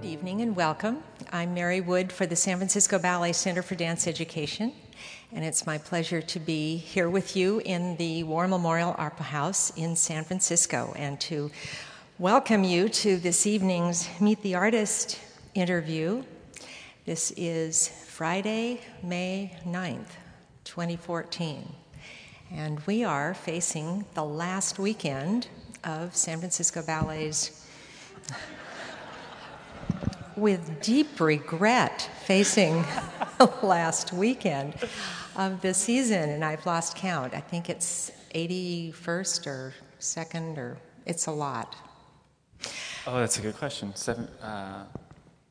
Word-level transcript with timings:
Good 0.00 0.08
evening 0.08 0.40
and 0.40 0.56
welcome. 0.56 1.02
I'm 1.30 1.52
Mary 1.52 1.82
Wood 1.82 2.10
for 2.10 2.24
the 2.24 2.34
San 2.34 2.56
Francisco 2.56 2.98
Ballet 2.98 3.34
Center 3.34 3.60
for 3.60 3.74
Dance 3.74 4.06
Education, 4.06 4.72
and 5.30 5.44
it's 5.44 5.66
my 5.66 5.76
pleasure 5.76 6.22
to 6.22 6.40
be 6.40 6.78
here 6.78 7.10
with 7.10 7.36
you 7.36 7.60
in 7.66 7.98
the 7.98 8.22
War 8.24 8.48
Memorial 8.48 8.94
Opera 8.96 9.26
House 9.26 9.68
in 9.76 9.94
San 9.94 10.24
Francisco 10.24 10.94
and 10.96 11.20
to 11.20 11.50
welcome 12.18 12.64
you 12.64 12.88
to 12.88 13.18
this 13.18 13.46
evening's 13.46 14.08
Meet 14.22 14.42
the 14.42 14.54
Artist 14.54 15.20
interview. 15.52 16.22
This 17.04 17.30
is 17.32 17.88
Friday, 18.06 18.80
May 19.02 19.54
9th, 19.66 20.12
2014, 20.64 21.74
and 22.50 22.80
we 22.86 23.04
are 23.04 23.34
facing 23.34 24.06
the 24.14 24.24
last 24.24 24.78
weekend 24.78 25.48
of 25.84 26.16
San 26.16 26.38
Francisco 26.38 26.80
Ballet's 26.80 27.66
with 30.40 30.80
deep 30.80 31.20
regret 31.20 32.08
facing 32.24 32.82
last 33.62 34.12
weekend 34.12 34.74
of 35.36 35.60
the 35.60 35.74
season, 35.74 36.30
and 36.30 36.44
I've 36.44 36.64
lost 36.64 36.96
count. 36.96 37.34
I 37.34 37.40
think 37.40 37.68
it's 37.68 38.10
81st 38.34 39.46
or 39.46 39.74
second, 39.98 40.58
or 40.58 40.78
it's 41.04 41.26
a 41.26 41.30
lot. 41.30 41.76
Oh, 43.06 43.18
that's 43.18 43.38
a 43.38 43.42
good 43.42 43.56
question. 43.56 43.94
Seven, 43.94 44.24
uh, 44.42 44.84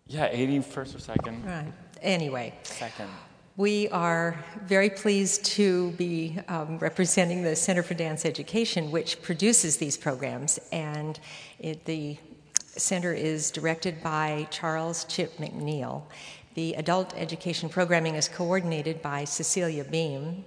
yeah, 0.07 0.33
81st 0.33 0.95
or 0.95 0.99
second. 0.99 1.45
Right. 1.45 1.71
Anyway. 2.01 2.53
Second. 2.63 3.09
We 3.57 3.89
are 3.89 4.41
very 4.63 4.89
pleased 4.89 5.43
to 5.57 5.91
be 5.91 6.39
um, 6.47 6.79
representing 6.79 7.43
the 7.43 7.55
Center 7.55 7.83
for 7.83 7.93
Dance 7.93 8.25
Education, 8.25 8.89
which 8.89 9.21
produces 9.21 9.77
these 9.77 9.97
programs, 9.97 10.59
and 10.71 11.19
it, 11.59 11.83
the 11.83 12.17
center 12.79 13.13
is 13.13 13.51
directed 13.51 14.01
by 14.01 14.47
Charles 14.51 15.03
Chip 15.05 15.37
McNeil. 15.37 16.03
The 16.55 16.73
adult 16.73 17.13
education 17.15 17.69
programming 17.69 18.15
is 18.15 18.27
coordinated 18.27 19.01
by 19.01 19.23
Cecilia 19.25 19.83
Beam. 19.83 20.45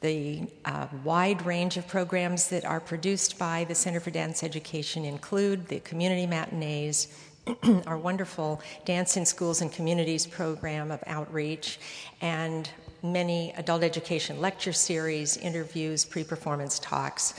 The 0.00 0.42
uh, 0.64 0.86
wide 1.04 1.44
range 1.44 1.76
of 1.76 1.86
programs 1.86 2.48
that 2.48 2.64
are 2.64 2.80
produced 2.80 3.38
by 3.38 3.64
the 3.64 3.74
Center 3.74 4.00
for 4.00 4.10
Dance 4.10 4.42
Education 4.42 5.04
include 5.04 5.68
the 5.68 5.80
community 5.80 6.26
matinees, 6.26 7.08
our 7.86 7.98
wonderful 7.98 8.62
Dance 8.84 9.16
in 9.16 9.26
Schools 9.26 9.60
and 9.60 9.70
Communities 9.70 10.26
program 10.26 10.90
of 10.90 11.02
outreach, 11.06 11.78
and 12.22 12.70
many 13.02 13.52
adult 13.56 13.82
education 13.82 14.40
lecture 14.40 14.72
series, 14.72 15.36
interviews, 15.36 16.04
pre 16.04 16.24
performance 16.24 16.78
talks. 16.78 17.34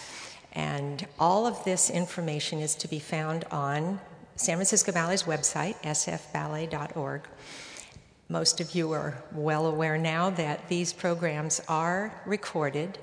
And 0.53 1.05
all 1.19 1.47
of 1.47 1.63
this 1.63 1.89
information 1.89 2.59
is 2.59 2.75
to 2.75 2.87
be 2.87 2.99
found 2.99 3.45
on 3.51 3.99
San 4.35 4.57
Francisco 4.57 4.91
Ballet's 4.91 5.23
website, 5.23 5.75
sfballet.org. 5.83 7.21
Most 8.27 8.61
of 8.61 8.73
you 8.73 8.91
are 8.93 9.21
well 9.33 9.65
aware 9.65 9.97
now 9.97 10.29
that 10.29 10.67
these 10.69 10.93
programs 10.93 11.61
are 11.67 12.21
recorded, 12.25 12.97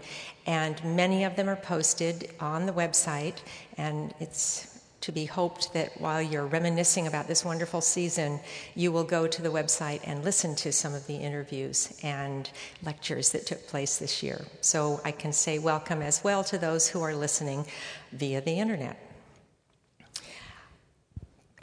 and 0.46 0.82
many 0.84 1.24
of 1.24 1.36
them 1.36 1.48
are 1.48 1.56
posted 1.56 2.30
on 2.40 2.64
the 2.64 2.72
website, 2.72 3.36
and 3.76 4.14
it's 4.20 4.77
to 5.00 5.12
be 5.12 5.24
hoped 5.24 5.72
that 5.72 6.00
while 6.00 6.20
you're 6.20 6.46
reminiscing 6.46 7.06
about 7.06 7.28
this 7.28 7.44
wonderful 7.44 7.80
season, 7.80 8.40
you 8.74 8.90
will 8.90 9.04
go 9.04 9.26
to 9.26 9.42
the 9.42 9.48
website 9.48 10.00
and 10.04 10.24
listen 10.24 10.56
to 10.56 10.72
some 10.72 10.94
of 10.94 11.06
the 11.06 11.16
interviews 11.16 11.98
and 12.02 12.50
lectures 12.82 13.30
that 13.30 13.46
took 13.46 13.66
place 13.68 13.98
this 13.98 14.22
year. 14.22 14.44
So 14.60 15.00
I 15.04 15.12
can 15.12 15.32
say 15.32 15.58
welcome 15.58 16.02
as 16.02 16.24
well 16.24 16.42
to 16.44 16.58
those 16.58 16.88
who 16.88 17.00
are 17.02 17.14
listening 17.14 17.66
via 18.12 18.40
the 18.40 18.58
internet. 18.58 18.98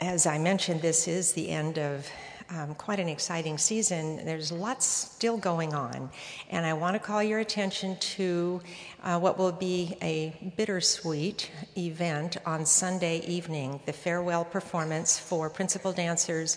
As 0.00 0.26
I 0.26 0.38
mentioned, 0.38 0.82
this 0.82 1.08
is 1.08 1.32
the 1.32 1.48
end 1.48 1.78
of 1.78 2.06
um, 2.50 2.74
quite 2.74 3.00
an 3.00 3.08
exciting 3.08 3.58
season. 3.58 4.24
There's 4.24 4.52
lots 4.52 4.86
still 4.86 5.36
going 5.36 5.74
on, 5.74 6.10
and 6.50 6.64
I 6.64 6.72
want 6.72 6.94
to 6.94 6.98
call 6.98 7.22
your 7.22 7.40
attention 7.40 7.96
to 7.96 8.60
uh, 9.02 9.18
what 9.18 9.38
will 9.38 9.52
be 9.52 9.96
a 10.02 10.52
bittersweet 10.56 11.50
event 11.76 12.36
on 12.46 12.64
Sunday 12.66 13.18
evening 13.26 13.80
the 13.86 13.92
farewell 13.92 14.44
performance 14.44 15.18
for 15.18 15.50
principal 15.50 15.92
dancers 15.92 16.56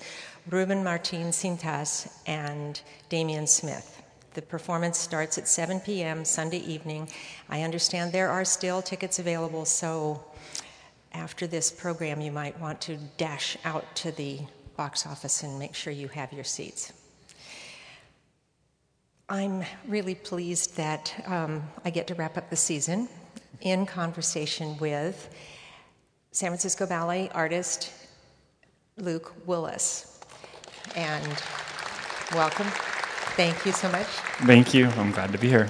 Ruben 0.49 0.83
Martin 0.83 1.27
Cintas 1.27 2.11
and 2.25 2.81
Damian 3.09 3.45
Smith. 3.45 4.01
The 4.33 4.41
performance 4.41 4.97
starts 4.97 5.37
at 5.37 5.47
7 5.47 5.79
p.m. 5.79 6.23
Sunday 6.23 6.59
evening. 6.59 7.09
I 7.49 7.63
understand 7.63 8.11
there 8.11 8.29
are 8.29 8.45
still 8.45 8.81
tickets 8.81 9.19
available, 9.19 9.65
so 9.65 10.23
after 11.13 11.47
this 11.47 11.71
program, 11.71 12.21
you 12.21 12.31
might 12.31 12.59
want 12.59 12.79
to 12.81 12.97
dash 13.17 13.57
out 13.65 13.95
to 13.95 14.11
the 14.11 14.39
box 14.79 15.05
office 15.05 15.43
and 15.43 15.59
make 15.59 15.75
sure 15.75 15.91
you 15.91 16.07
have 16.07 16.31
your 16.31 16.45
seats. 16.45 16.93
I'm 19.27 19.65
really 19.85 20.15
pleased 20.15 20.77
that 20.77 21.13
um, 21.27 21.63
I 21.83 21.89
get 21.89 22.07
to 22.07 22.15
wrap 22.15 22.37
up 22.37 22.49
the 22.49 22.55
season 22.55 23.09
in 23.59 23.85
conversation 23.85 24.77
with 24.77 25.35
San 26.31 26.51
Francisco 26.51 26.85
Ballet 26.85 27.29
artist 27.31 27.91
Luke 28.95 29.33
Willis. 29.45 30.21
And 30.95 31.27
welcome. 32.33 32.67
Thank 33.35 33.65
you 33.65 33.73
so 33.73 33.91
much. 33.91 34.07
Thank 34.47 34.73
you. 34.73 34.87
I'm 34.95 35.11
glad 35.11 35.33
to 35.33 35.37
be 35.37 35.49
here. 35.49 35.67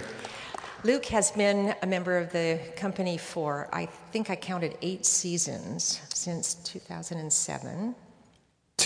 Luke 0.84 1.06
has 1.08 1.32
been 1.32 1.74
a 1.82 1.88
member 1.88 2.16
of 2.16 2.32
the 2.32 2.60
company 2.76 3.18
for, 3.18 3.70
I 3.74 3.88
think 4.12 4.30
I 4.30 4.36
counted 4.36 4.78
eight 4.84 5.04
seasons 5.04 6.00
since 6.14 6.54
2007. 6.54 7.96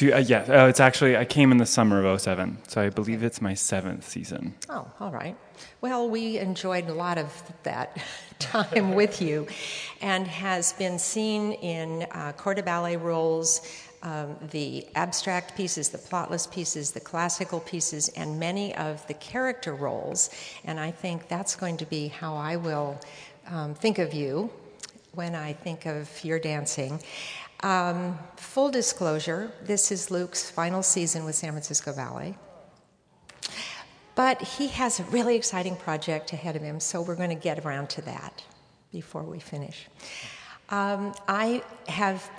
Two, 0.03 0.13
uh, 0.13 0.17
yeah, 0.17 0.41
uh, 0.49 0.67
it's 0.67 0.81
actually, 0.81 1.15
I 1.15 1.23
came 1.23 1.49
in 1.53 1.59
the 1.59 1.65
summer 1.65 2.05
of 2.05 2.19
07, 2.19 2.57
so 2.67 2.81
I 2.81 2.89
believe 2.89 3.23
it's 3.23 3.41
my 3.41 3.53
seventh 3.53 4.05
season. 4.05 4.53
Oh, 4.67 4.85
all 4.99 5.11
right. 5.11 5.37
Well, 5.79 6.09
we 6.09 6.39
enjoyed 6.39 6.89
a 6.89 6.93
lot 6.93 7.17
of 7.17 7.31
that 7.63 8.03
time 8.39 8.95
with 8.95 9.21
you 9.21 9.47
and 10.01 10.27
has 10.27 10.73
been 10.73 10.99
seen 10.99 11.53
in 11.53 12.05
uh, 12.11 12.33
ballet 12.65 12.97
roles, 12.97 13.61
um, 14.01 14.35
the 14.51 14.85
abstract 14.95 15.55
pieces, 15.55 15.87
the 15.87 15.97
plotless 15.97 16.51
pieces, 16.51 16.91
the 16.91 16.99
classical 16.99 17.61
pieces, 17.61 18.09
and 18.09 18.37
many 18.37 18.75
of 18.75 19.07
the 19.07 19.13
character 19.13 19.73
roles. 19.73 20.31
And 20.65 20.81
I 20.81 20.91
think 20.91 21.29
that's 21.29 21.55
going 21.55 21.77
to 21.77 21.85
be 21.85 22.09
how 22.09 22.35
I 22.35 22.57
will 22.57 22.99
um, 23.47 23.73
think 23.73 23.99
of 23.99 24.13
you 24.13 24.49
when 25.13 25.35
I 25.35 25.53
think 25.53 25.85
of 25.85 26.09
your 26.25 26.39
dancing. 26.39 26.99
Um, 27.63 28.19
full 28.35 28.69
disclosure 28.69 29.49
this 29.63 29.89
is 29.89 30.11
Luke's 30.11 30.51
final 30.51 30.83
season 30.83 31.23
with 31.23 31.35
San 31.35 31.51
Francisco 31.51 31.93
Ballet. 31.93 32.35
But 34.15 34.41
he 34.41 34.67
has 34.67 34.99
a 34.99 35.03
really 35.05 35.37
exciting 35.37 35.77
project 35.77 36.33
ahead 36.33 36.57
of 36.57 36.61
him, 36.61 36.79
so 36.81 37.01
we're 37.01 37.15
going 37.15 37.29
to 37.29 37.35
get 37.35 37.65
around 37.65 37.89
to 37.91 38.01
that 38.01 38.43
before 38.91 39.23
we 39.23 39.39
finish. 39.39 39.87
Um, 40.69 41.15
I 41.27 41.63
have 41.87 42.29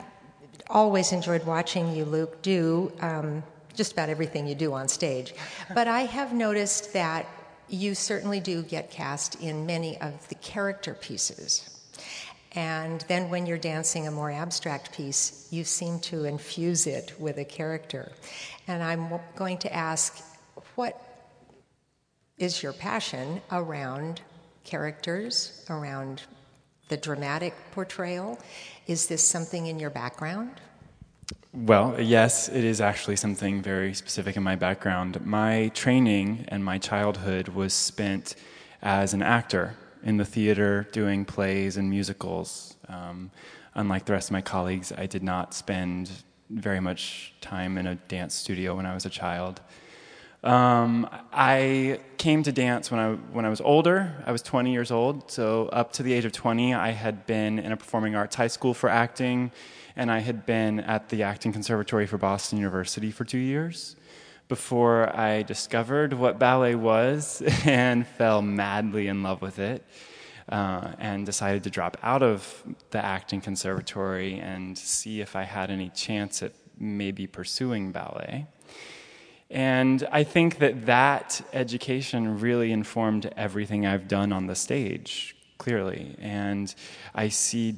always 0.69 1.11
enjoyed 1.11 1.45
watching 1.45 1.97
you, 1.97 2.05
Luke, 2.05 2.43
do 2.43 2.93
um, 3.01 3.43
just 3.75 3.93
about 3.93 4.09
everything 4.11 4.47
you 4.47 4.55
do 4.55 4.73
on 4.75 4.89
stage. 4.89 5.35
But 5.75 5.89
I 5.89 6.03
have 6.03 6.33
noticed 6.33 6.93
that 6.93 7.27
you 7.69 7.95
certainly 7.95 8.41
do 8.41 8.63
get 8.63 8.91
cast 8.91 9.41
in 9.41 9.67
many 9.67 9.99
of 10.01 10.29
the 10.29 10.35
character 10.37 10.95
pieces 10.95 11.74
and 12.55 13.05
then 13.09 13.31
when 13.31 13.47
you're 13.47 13.59
dancing 13.59 14.07
a 14.07 14.11
more 14.11 14.31
abstract 14.31 14.93
piece, 14.93 15.49
you 15.51 15.65
seem 15.65 15.99
to 16.01 16.25
infuse 16.25 16.87
it 16.87 17.13
with 17.19 17.39
a 17.39 17.45
character. 17.45 18.13
And 18.69 18.83
I'm 18.83 19.21
going 19.35 19.59
to 19.59 19.75
ask 19.75 20.23
what 20.77 21.01
is 22.39 22.63
your 22.63 22.73
passion 22.73 23.41
around 23.51 24.21
characters, 24.63 25.65
around 25.69 26.23
the 26.89 26.97
dramatic 26.97 27.55
portrayal? 27.73 28.39
Is 28.87 29.07
this 29.07 29.27
something 29.27 29.67
in 29.67 29.81
your 29.81 29.91
background? 29.91 30.61
Well, 31.53 32.01
yes, 32.01 32.49
it 32.49 32.65
is 32.65 32.81
actually 32.81 33.17
something 33.17 33.63
very 33.63 33.95
specific 33.95 34.37
in 34.37 34.43
my 34.43 34.57
background. 34.57 35.25
My 35.25 35.71
training 35.75 36.45
and 36.49 36.65
my 36.65 36.79
childhood 36.79 37.49
was 37.49 37.73
spent 37.73 38.35
as 38.83 39.15
an 39.15 39.23
actor 39.23 39.77
in 40.05 40.19
the 40.19 40.25
theater 40.25 40.87
doing 40.93 41.25
plays 41.25 41.77
and 41.77 41.91
musicals. 41.91 42.77
Um, 42.89 43.31
unlike 43.75 44.05
the 44.05 44.13
rest 44.13 44.29
of 44.29 44.33
my 44.33 44.43
colleagues, 44.43 44.93
I 44.93 45.07
did 45.07 45.23
not 45.23 45.55
spend 45.55 46.11
very 46.51 46.79
much 46.79 47.35
time 47.41 47.79
in 47.79 47.87
a 47.87 47.95
dance 47.95 48.35
studio 48.35 48.77
when 48.77 48.87
I 48.87 48.95
was 48.95 49.07
a 49.07 49.11
child. 49.11 49.61
Um, 50.45 51.09
I 51.33 52.01
came 52.19 52.43
to 52.43 52.53
dance 52.53 52.91
when 52.91 53.01
I, 53.01 53.13
when 53.15 53.47
I 53.47 53.49
was 53.49 53.63
older. 53.63 54.23
I 54.27 54.31
was 54.31 54.43
20 54.43 54.73
years 54.73 54.91
old, 54.91 55.31
so 55.31 55.69
up 55.69 55.93
to 55.95 56.03
the 56.03 56.13
age 56.13 56.27
of 56.27 56.33
20, 56.33 56.75
I 56.75 56.91
had 56.91 57.25
been 57.25 57.59
in 57.59 57.73
a 57.73 57.77
performing 57.77 58.15
arts 58.15 58.37
high 58.37 58.49
school 58.49 58.75
for 58.75 58.91
acting, 58.91 59.53
and 59.97 60.11
I 60.11 60.19
had 60.19 60.45
been 60.45 60.81
at 60.81 61.09
the 61.09 61.23
Acting 61.23 61.53
Conservatory 61.53 62.07
for 62.07 62.19
Boston 62.19 62.59
University 62.59 63.11
for 63.11 63.25
two 63.25 63.39
years 63.39 63.97
before 64.49 65.15
I 65.17 65.43
discovered 65.43 66.13
what 66.13 66.39
ballet 66.39 66.75
was 66.75 67.43
and 67.65 68.07
fell 68.07 68.43
madly 68.43 69.09
in 69.09 69.23
love 69.23 69.43
with 69.43 69.59
it. 69.59 69.85
Uh, 70.47 70.93
and 70.99 71.25
decided 71.25 71.65
to 71.65 71.71
drop 71.71 71.97
out 72.03 72.23
of 72.23 72.63
the 72.91 73.03
acting 73.03 73.41
conservatory 73.41 74.39
and 74.39 74.77
see 74.77 75.23
if 75.23 75.35
I 75.35 75.45
had 75.45 75.71
any 75.71 75.89
chance 75.89 76.43
at 76.43 76.53
maybe 76.79 77.27
pursuing 77.27 77.93
ballet. 77.93 78.47
And 79.51 80.07
I 80.13 80.25
think 80.25 80.59
that 80.59 80.87
that 80.87 81.41
education 81.53 82.41
really 82.41 82.73
informed 82.73 83.33
everything 83.37 83.87
I've 83.87 84.09
done 84.09 84.35
on 84.35 84.47
the 84.47 84.55
stage, 84.55 85.37
clearly. 85.57 86.17
And 86.19 86.75
I 87.15 87.29
see 87.29 87.77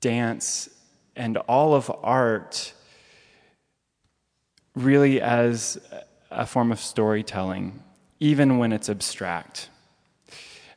dance 0.00 0.68
and 1.16 1.36
all 1.36 1.74
of 1.74 1.90
art 2.02 2.72
really 4.78 5.20
as 5.20 5.78
a 6.30 6.46
form 6.46 6.72
of 6.72 6.80
storytelling, 6.80 7.82
even 8.20 8.58
when 8.58 8.72
it's 8.72 8.88
abstract. 8.88 9.70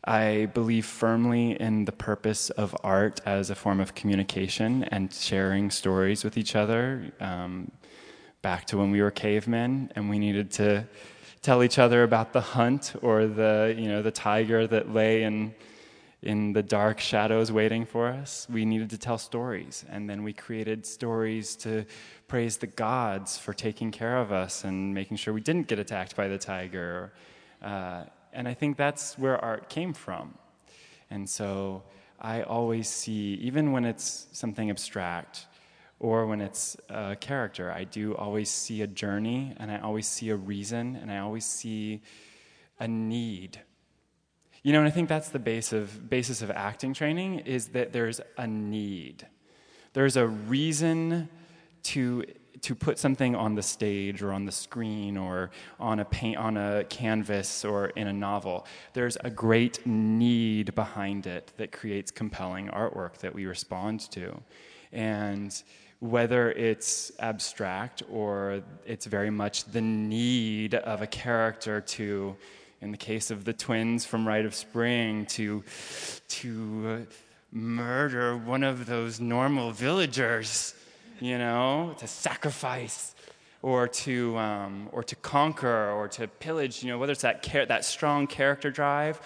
I 0.04 0.48
believe 0.54 0.86
firmly 0.86 1.60
in 1.62 1.86
the 1.86 1.92
purpose 1.92 2.50
of 2.50 2.76
art 2.84 3.22
as 3.26 3.52
a 3.52 3.56
form 3.56 3.80
of 3.80 3.94
communication 3.94 4.84
and 4.86 5.14
sharing 5.14 5.70
stories 5.70 6.24
with 6.24 6.38
each 6.38 6.56
other. 6.56 7.12
Um, 7.20 7.72
back 8.42 8.66
to 8.66 8.78
when 8.78 8.90
we 8.90 9.02
were 9.02 9.12
cavemen 9.12 9.92
and 9.96 10.10
we 10.10 10.18
needed 10.18 10.50
to 10.52 10.88
tell 11.44 11.62
each 11.62 11.78
other 11.78 12.02
about 12.02 12.34
the 12.34 12.42
hunt 12.42 12.94
or 13.04 13.28
the 13.28 13.76
you 13.78 13.88
know 13.88 14.02
the 14.02 14.12
tiger 14.12 14.66
that 14.66 14.92
lay 14.92 15.24
in 15.24 15.54
in 16.22 16.54
the 16.54 16.62
dark 16.62 17.00
shadows 17.00 17.52
waiting 17.52 17.86
for 17.86 18.08
us. 18.08 18.48
We 18.50 18.64
needed 18.64 18.90
to 18.92 18.98
tell 18.98 19.18
stories, 19.18 19.86
and 19.90 20.10
then 20.10 20.24
we 20.24 20.34
created 20.34 20.86
stories 20.86 21.56
to 21.58 21.86
praise 22.28 22.58
the 22.58 22.68
gods 22.68 23.38
for 23.38 23.54
taking 23.54 23.92
care 23.92 24.18
of 24.18 24.32
us 24.32 24.64
and 24.64 24.94
making 24.94 25.18
sure 25.18 25.34
we 25.34 25.42
didn't 25.42 25.68
get 25.68 25.80
attacked 25.80 26.16
by 26.16 26.28
the 26.28 26.38
tiger. 26.38 27.14
Uh, 27.62 28.04
and 28.34 28.48
I 28.48 28.54
think 28.54 28.78
that's 28.78 29.18
where 29.18 29.44
art 29.44 29.70
came 29.70 29.94
from. 29.94 30.36
And 31.10 31.30
so 31.30 31.84
I 32.20 32.44
always 32.44 32.88
see, 32.88 33.34
even 33.42 33.72
when 33.72 33.84
it's 33.84 34.28
something 34.32 34.70
abstract 34.70 35.48
or 36.00 36.28
when 36.28 36.40
it's 36.40 36.78
a 36.90 37.16
character, 37.16 37.72
I 37.72 37.84
do 37.84 38.16
always 38.16 38.50
see 38.50 38.84
a 38.84 38.88
journey 38.88 39.54
and 39.58 39.72
I 39.72 39.80
always 39.80 40.08
see 40.08 40.30
a 40.30 40.36
reason 40.36 40.96
and 40.96 41.12
I 41.12 41.18
always 41.18 41.46
see 41.46 42.02
a 42.80 42.88
need. 42.88 43.60
You 44.64 44.74
know, 44.74 44.80
and 44.80 44.88
I 44.88 44.92
think 44.92 45.10
that's 45.10 45.30
the 45.30 45.40
base 45.40 45.74
of, 45.74 46.10
basis 46.10 46.42
of 46.42 46.52
acting 46.52 46.94
training 46.94 47.40
is 47.40 47.70
that 47.70 47.94
there's 47.94 48.22
a 48.38 48.46
need. 48.46 49.26
There's 49.94 50.18
a 50.18 50.28
reason 50.28 51.30
to 51.84 52.24
to 52.62 52.76
put 52.76 53.00
something 53.00 53.36
on 53.36 53.56
the 53.56 53.62
stage 53.64 54.22
or 54.22 54.32
on 54.32 54.46
the 54.46 54.52
screen 54.52 55.18
or 55.18 55.50
on 55.80 56.00
a 56.00 56.06
paint 56.06 56.38
on 56.38 56.58
a 56.58 56.84
canvas 56.84 57.66
or 57.66 57.88
in 57.88 58.08
a 58.08 58.14
novel 58.14 58.68
there's 58.94 59.18
a 59.24 59.32
great 59.32 59.84
need 59.88 60.76
behind 60.76 61.26
it 61.26 61.52
that 61.58 61.72
creates 61.72 62.12
compelling 62.12 62.68
artwork 62.68 63.18
that 63.18 63.34
we 63.34 63.48
respond 63.48 64.00
to 64.12 64.40
and 64.92 65.64
whether 66.00 66.52
it's 66.52 67.12
abstract 67.20 68.04
or 68.12 68.62
it's 68.86 69.06
very 69.06 69.32
much 69.32 69.66
the 69.66 69.82
need 69.82 70.76
of 70.76 71.02
a 71.02 71.08
character 71.08 71.82
to 71.82 72.36
in 72.82 72.92
the 72.92 72.98
case 72.98 73.32
of 73.32 73.46
the 73.46 73.54
twins 73.54 74.06
from 74.06 74.28
Rite 74.28 74.46
of 74.46 74.56
Spring 74.56 75.26
to 75.28 75.64
to 76.28 77.08
murder 77.52 78.38
one 78.38 78.64
of 78.64 78.86
those 78.86 79.20
normal 79.20 79.72
villagers 79.72 80.74
you 81.22 81.38
know, 81.38 81.96
to 82.00 82.08
sacrifice 82.08 83.16
or 83.62 83.88
to, 83.88 84.36
um, 84.38 84.90
or 84.92 85.04
to 85.04 85.16
conquer 85.18 85.92
or 85.92 86.08
to 86.08 86.28
pillage, 86.28 86.84
you 86.84 86.90
know, 86.90 86.98
whether 86.98 87.14
it's 87.14 87.22
that, 87.22 87.44
char- 87.44 87.68
that 87.68 87.86
strong 87.86 88.26
character 88.26 88.72
drive 88.72 89.22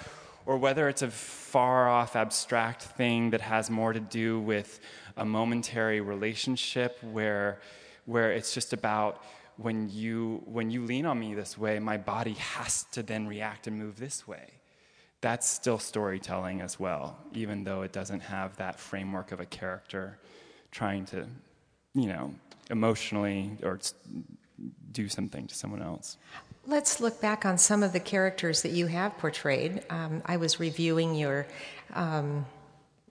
or 0.46 0.58
whether 0.58 0.90
it's 0.90 1.02
a 1.02 1.10
far 1.10 1.88
off 1.90 2.16
abstract 2.16 2.84
thing 2.84 3.30
that 3.30 3.42
has 3.42 3.70
more 3.70 3.94
to 3.94 4.00
do 4.00 4.40
with 4.42 4.82
a 5.16 5.26
momentary 5.26 6.02
relationship 6.02 7.02
where, 7.02 7.60
where 8.06 8.34
it's 8.34 8.54
just 8.54 8.74
about 8.74 9.24
when 9.58 9.90
you, 9.90 10.42
when 10.46 10.70
you 10.70 10.86
lean 10.86 11.06
on 11.06 11.20
me 11.20 11.34
this 11.34 11.58
way, 11.58 11.80
my 11.80 11.98
body 11.98 12.34
has 12.34 12.84
to 12.92 13.04
then 13.04 13.28
react 13.28 13.68
and 13.68 13.78
move 13.78 13.98
this 13.98 14.28
way. 14.28 14.60
That's 15.22 15.48
still 15.48 15.80
storytelling 15.80 16.62
as 16.62 16.80
well, 16.80 17.18
even 17.34 17.64
though 17.64 17.82
it 17.82 17.92
doesn't 17.92 18.20
have 18.20 18.58
that 18.58 18.80
framework 18.80 19.32
of 19.32 19.40
a 19.40 19.46
character 19.46 20.20
trying 20.72 21.06
to 21.06 21.26
you 21.96 22.08
know, 22.08 22.36
emotionally 22.70 23.58
or 23.64 23.80
do 24.92 25.08
something 25.08 25.48
to 25.48 25.56
someone 25.56 25.82
else. 25.82 26.18
Let's 26.68 27.00
look 27.00 27.22
back 27.22 27.46
on 27.46 27.58
some 27.58 27.84
of 27.84 27.94
the 27.94 28.00
characters 28.00 28.62
that 28.64 28.72
you 28.72 28.88
have 28.88 29.18
portrayed. 29.18 29.84
Um, 29.90 30.22
I 30.26 30.38
was 30.38 30.60
reviewing 30.60 31.16
your 31.16 31.48
um, 31.94 32.46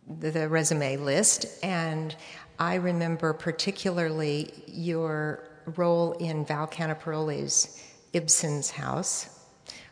the, 0.07 0.31
the, 0.31 0.49
resume 0.49 0.99
list, 0.99 1.47
and 1.63 2.15
I 2.59 2.75
remember 2.75 3.33
particularly 3.33 4.53
your 4.67 5.49
role 5.77 6.13
in 6.13 6.45
Val 6.45 6.67
Caniparoli's 6.67 7.83
Ibsen's 8.13 8.71
House. 8.71 9.31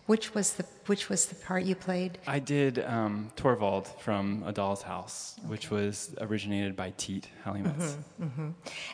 Which 0.07 0.35
was 0.35 0.55
the 0.55 0.65
which 0.87 1.09
was 1.09 1.27
the 1.27 1.37
part 1.37 1.63
you 1.63 1.77
played? 1.77 2.19
I 2.27 2.41
did 2.41 2.81
um, 2.81 3.31
Torvald 3.37 3.87
from 4.01 4.43
A 4.45 4.53
Doll's 4.53 4.83
House, 4.83 5.37
okay. 5.39 5.49
which 5.49 5.71
was 5.71 6.13
originated 6.21 6.75
by 6.75 6.91
Tiit 6.93 7.25
Helimets. 7.45 7.95
Mm-hmm, 8.21 8.25
mm-hmm. 8.25 8.49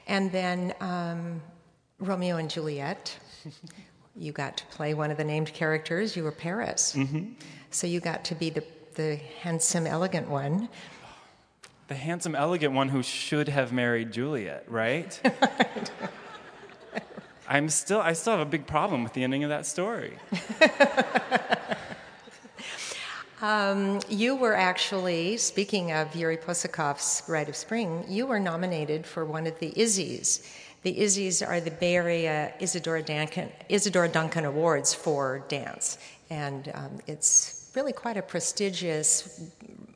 And 0.07 0.31
then 0.31 0.75
um, 0.81 1.41
Romeo 1.99 2.37
and 2.37 2.51
Juliet. 2.51 3.17
you 4.17 4.33
got 4.33 4.59
to 4.59 4.67
play 4.67 4.93
one 4.93 5.11
of 5.11 5.17
the 5.17 5.25
named 5.25 5.53
characters. 5.55 6.15
You 6.15 6.25
were 6.25 6.33
Paris, 6.33 6.95
mm-hmm. 6.95 7.33
so 7.71 7.87
you 7.87 8.01
got 8.01 8.25
to 8.27 8.35
be 8.35 8.51
the 8.51 8.65
the 8.99 9.17
handsome, 9.41 9.87
elegant 9.87 10.29
one. 10.29 10.69
The 11.87 11.95
handsome, 11.95 12.35
elegant 12.35 12.75
one 12.75 12.91
who 12.91 13.03
should 13.03 13.49
have 13.49 13.73
married 13.73 14.13
Juliet, 14.13 14.65
right? 14.69 15.19
I'm 17.49 17.71
still, 17.71 18.01
I 18.01 18.13
still 18.13 18.35
have 18.35 18.47
a 18.47 18.51
big 18.51 18.67
problem 18.67 19.03
with 19.03 19.15
the 19.15 19.25
ending 19.25 19.43
of 19.43 19.49
that 19.49 19.65
story. 19.65 20.13
um, 23.41 24.01
you 24.11 24.37
were 24.37 24.55
actually, 24.55 25.39
speaking 25.39 25.93
of 25.93 26.15
Yuri 26.15 26.37
Possokhov's 26.37 27.23
Rite 27.27 27.49
of 27.49 27.57
Spring, 27.57 28.05
you 28.07 28.27
were 28.27 28.39
nominated 28.39 29.07
for 29.07 29.25
one 29.25 29.47
of 29.47 29.59
the 29.61 29.71
Izzies. 29.71 30.47
The 30.83 30.95
Izzies 30.95 31.47
are 31.47 31.59
the 31.59 31.71
Bay 31.71 31.95
Area 31.95 32.53
Isadora 32.61 33.03
Duncan, 33.03 33.51
Isadora 33.71 34.11
Duncan 34.11 34.45
Awards 34.45 34.93
for 34.93 35.43
dance, 35.49 35.97
and 36.29 36.71
um, 36.75 36.99
it's 37.07 37.71
really 37.75 37.95
quite 37.95 38.19
a 38.19 38.23
prestigious, 38.23 39.41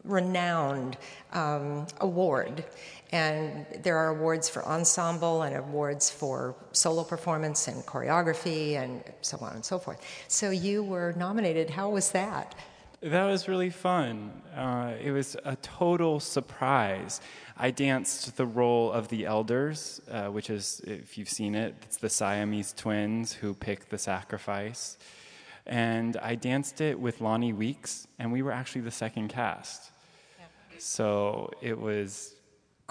renowned 0.05 0.97
um, 1.33 1.87
award. 2.01 2.65
And 3.13 3.67
there 3.82 3.97
are 3.97 4.17
awards 4.17 4.49
for 4.49 4.65
ensemble 4.67 5.43
and 5.43 5.55
awards 5.55 6.11
for 6.11 6.56
solo 6.73 7.05
performance 7.05 7.69
and 7.69 7.85
choreography 7.85 8.75
and 8.75 9.05
so 9.21 9.37
on 9.41 9.55
and 9.55 9.65
so 9.65 9.79
forth. 9.79 10.01
So 10.29 10.51
you 10.51 10.82
were 10.82 11.13
nominated. 11.17 11.71
How 11.71 11.91
was 11.91 12.11
that? 12.13 12.55
That 13.03 13.25
was 13.25 13.49
really 13.49 13.71
fun. 13.71 14.43
Uh, 14.56 14.94
it 15.03 15.11
was 15.11 15.37
a 15.44 15.56
total 15.56 16.21
surprise. 16.21 17.21
I 17.56 17.71
danced 17.71 18.37
the 18.37 18.47
role 18.47 18.91
of 18.93 19.09
the 19.09 19.27
elders, 19.27 20.01
uh, 20.11 20.27
which 20.27 20.49
is, 20.49 20.81
if 20.87 21.19
you've 21.19 21.29
seen 21.29 21.55
it, 21.55 21.75
it's 21.82 21.97
the 21.97 22.09
Siamese 22.09 22.73
twins 22.73 23.32
who 23.32 23.55
pick 23.55 23.89
the 23.91 23.99
sacrifice. 23.99 24.97
And 25.67 26.17
I 26.17 26.35
danced 26.35 26.81
it 26.81 26.99
with 26.99 27.21
Lonnie 27.21 27.53
Weeks, 27.53 28.09
and 28.19 28.32
we 28.32 28.43
were 28.43 28.53
actually 28.53 28.81
the 28.81 28.91
second 28.91 29.29
cast. 29.29 29.92
So 30.79 31.50
it 31.60 31.79
was 31.79 32.34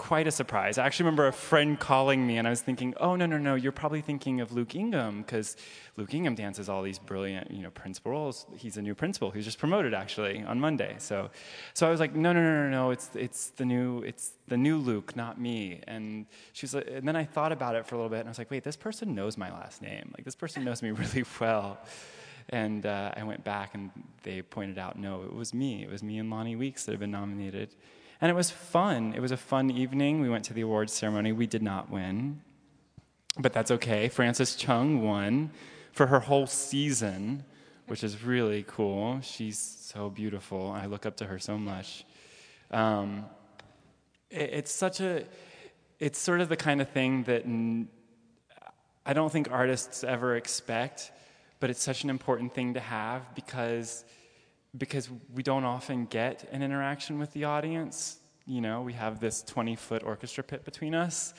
quite 0.01 0.25
a 0.25 0.31
surprise. 0.31 0.79
I 0.79 0.85
actually 0.87 1.03
remember 1.05 1.27
a 1.27 1.31
friend 1.31 1.79
calling 1.79 2.25
me, 2.25 2.37
and 2.37 2.47
I 2.47 2.49
was 2.49 2.61
thinking, 2.61 2.95
"Oh 2.99 3.15
no, 3.15 3.27
no, 3.27 3.37
no! 3.37 3.53
You're 3.53 3.71
probably 3.71 4.01
thinking 4.01 4.41
of 4.41 4.51
Luke 4.51 4.73
Ingham 4.73 5.21
because 5.21 5.57
Luke 5.95 6.11
Ingham 6.13 6.33
dances 6.33 6.69
all 6.69 6.81
these 6.81 6.97
brilliant, 6.97 7.51
you 7.51 7.61
know, 7.61 7.69
principal 7.69 8.13
roles. 8.13 8.47
He's 8.57 8.77
a 8.77 8.81
new 8.81 8.95
principal 8.95 9.29
who's 9.29 9.45
just 9.45 9.59
promoted 9.59 9.93
actually 9.93 10.43
on 10.43 10.59
Monday. 10.59 10.95
So, 10.97 11.29
so 11.75 11.87
I 11.87 11.91
was 11.91 11.99
like, 11.99 12.15
no, 12.15 12.33
no, 12.33 12.41
no, 12.41 12.63
no, 12.63 12.69
no! 12.69 12.91
It's 12.91 13.09
it's 13.15 13.49
the 13.49 13.65
new 13.65 13.99
it's 14.01 14.33
the 14.47 14.57
new 14.57 14.77
Luke, 14.77 15.15
not 15.15 15.39
me. 15.39 15.81
And 15.87 16.25
she 16.53 16.65
was, 16.65 16.73
like, 16.73 16.87
and 16.89 17.07
then 17.07 17.15
I 17.15 17.23
thought 17.23 17.51
about 17.51 17.75
it 17.75 17.85
for 17.85 17.93
a 17.93 17.97
little 17.99 18.09
bit, 18.09 18.21
and 18.21 18.27
I 18.27 18.31
was 18.31 18.39
like, 18.39 18.49
wait, 18.49 18.63
this 18.63 18.77
person 18.77 19.13
knows 19.13 19.37
my 19.37 19.51
last 19.51 19.83
name. 19.83 20.11
Like 20.17 20.25
this 20.25 20.35
person 20.35 20.63
knows 20.63 20.81
me 20.81 20.91
really 21.03 21.25
well. 21.39 21.77
And 22.51 22.85
uh, 22.85 23.13
I 23.15 23.23
went 23.23 23.43
back, 23.43 23.75
and 23.75 23.89
they 24.23 24.41
pointed 24.41 24.77
out, 24.77 24.97
no, 24.97 25.23
it 25.23 25.33
was 25.33 25.53
me. 25.53 25.83
It 25.83 25.89
was 25.89 26.03
me 26.03 26.17
and 26.19 26.29
Lonnie 26.29 26.55
Weeks 26.55 26.83
that 26.85 26.91
had 26.91 26.99
been 26.99 27.11
nominated. 27.11 27.75
And 28.19 28.29
it 28.29 28.35
was 28.35 28.51
fun. 28.51 29.13
It 29.15 29.19
was 29.19 29.31
a 29.31 29.37
fun 29.37 29.71
evening. 29.71 30.21
We 30.21 30.29
went 30.29 30.45
to 30.45 30.53
the 30.53 30.61
awards 30.61 30.93
ceremony. 30.93 31.31
We 31.31 31.47
did 31.47 31.63
not 31.63 31.89
win, 31.89 32.41
but 33.39 33.53
that's 33.53 33.71
okay. 33.71 34.09
Frances 34.09 34.55
Chung 34.55 35.01
won 35.01 35.51
for 35.91 36.07
her 36.07 36.19
whole 36.19 36.45
season, 36.45 37.43
which 37.87 38.03
is 38.03 38.23
really 38.23 38.63
cool. 38.67 39.19
She's 39.21 39.57
so 39.57 40.09
beautiful. 40.09 40.71
I 40.71 40.85
look 40.85 41.05
up 41.05 41.17
to 41.17 41.25
her 41.25 41.39
so 41.39 41.57
much. 41.57 42.05
Um, 42.69 43.25
it, 44.29 44.49
it's 44.53 44.71
such 44.71 44.99
a, 44.99 45.23
it's 45.99 46.19
sort 46.19 46.41
of 46.41 46.49
the 46.49 46.57
kind 46.57 46.79
of 46.79 46.89
thing 46.89 47.23
that 47.23 47.43
I 49.05 49.13
don't 49.13 49.31
think 49.31 49.49
artists 49.51 50.03
ever 50.03 50.35
expect, 50.35 51.11
but 51.61 51.69
it's 51.69 51.81
such 51.81 52.03
an 52.03 52.09
important 52.09 52.53
thing 52.53 52.73
to 52.73 52.81
have 52.81 53.33
because 53.33 54.03
because 54.77 55.09
we 55.33 55.43
don't 55.43 55.65
often 55.65 56.05
get 56.05 56.47
an 56.51 56.61
interaction 56.63 57.19
with 57.19 57.31
the 57.33 57.43
audience. 57.43 58.17
you 58.45 58.61
know, 58.61 58.81
we 58.81 58.93
have 58.93 59.19
this 59.19 59.43
20 59.43 59.75
foot 59.75 60.01
orchestra 60.03 60.43
pit 60.43 60.65
between 60.65 60.95
us, 60.95 61.33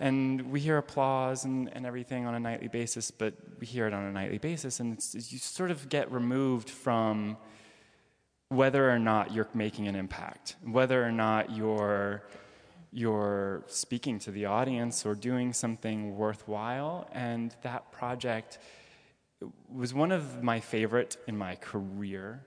and 0.00 0.50
we 0.50 0.58
hear 0.60 0.76
applause 0.76 1.44
and, 1.44 1.70
and 1.74 1.86
everything 1.86 2.26
on 2.26 2.34
a 2.34 2.40
nightly 2.40 2.68
basis, 2.68 3.10
but 3.10 3.34
we 3.60 3.66
hear 3.66 3.86
it 3.86 3.94
on 3.94 4.04
a 4.04 4.12
nightly 4.12 4.38
basis, 4.38 4.80
and 4.80 4.90
you 5.14 5.38
sort 5.38 5.70
of 5.70 5.88
get 5.88 6.10
removed 6.10 6.68
from 6.68 7.36
whether 8.48 8.90
or 8.90 8.98
not 8.98 9.32
you're 9.32 9.48
making 9.54 9.86
an 9.86 9.94
impact, 9.94 10.56
whether 10.64 11.04
or 11.04 11.12
not 11.12 11.54
you're 11.54 12.22
you're 12.90 13.62
speaking 13.66 14.18
to 14.18 14.30
the 14.30 14.46
audience 14.46 15.04
or 15.04 15.14
doing 15.14 15.52
something 15.52 16.16
worthwhile. 16.16 17.08
And 17.12 17.54
that 17.62 17.92
project 17.92 18.58
was 19.72 19.94
one 19.94 20.12
of 20.12 20.42
my 20.42 20.60
favorite 20.60 21.16
in 21.26 21.36
my 21.36 21.54
career. 21.56 22.44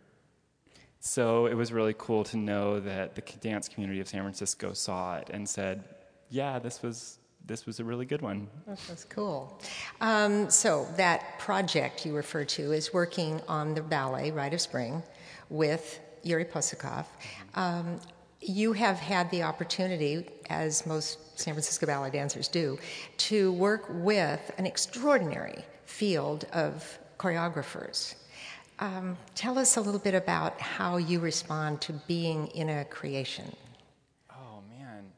So 0.99 1.47
it 1.47 1.55
was 1.55 1.71
really 1.71 1.95
cool 1.97 2.23
to 2.25 2.37
know 2.37 2.79
that 2.79 3.15
the 3.15 3.21
dance 3.39 3.67
community 3.67 3.99
of 3.99 4.07
San 4.07 4.21
Francisco 4.21 4.73
saw 4.73 5.17
it 5.17 5.29
and 5.31 5.47
said, 5.47 5.83
"Yeah, 6.29 6.59
this 6.59 6.83
was 6.83 7.17
this 7.45 7.65
was 7.65 7.79
a 7.79 7.83
really 7.83 8.05
good 8.05 8.21
one." 8.21 8.47
That's 8.67 9.05
cool. 9.05 9.59
Um, 9.99 10.49
so 10.49 10.87
that 10.97 11.39
project 11.39 12.05
you 12.05 12.15
refer 12.15 12.45
to 12.45 12.71
is 12.71 12.93
working 12.93 13.41
on 13.47 13.73
the 13.73 13.81
ballet 13.81 14.31
Rite 14.31 14.53
of 14.53 14.61
Spring 14.61 15.01
with 15.49 15.99
Yuri 16.23 16.45
Possokhov. 16.45 17.05
Um, 17.55 17.99
you 18.39 18.73
have 18.73 18.97
had 18.97 19.29
the 19.31 19.43
opportunity, 19.43 20.27
as 20.49 20.85
most 20.85 21.39
San 21.39 21.53
Francisco 21.53 21.85
ballet 21.85 22.09
dancers 22.09 22.47
do, 22.47 22.77
to 23.17 23.53
work 23.53 23.85
with 23.89 24.51
an 24.57 24.65
extraordinary 24.65 25.63
field 25.91 26.45
of 26.53 26.97
choreographers. 27.19 28.15
Um, 28.79 29.17
tell 29.35 29.59
us 29.59 29.77
a 29.77 29.81
little 29.81 29.99
bit 29.99 30.15
about 30.15 30.59
how 30.59 30.97
you 30.97 31.19
respond 31.19 31.81
to 31.81 31.93
being 32.07 32.47
in 32.47 32.69
a 32.69 32.85
creation. 32.85 33.55
Oh, 34.31 34.63
man. 34.69 35.11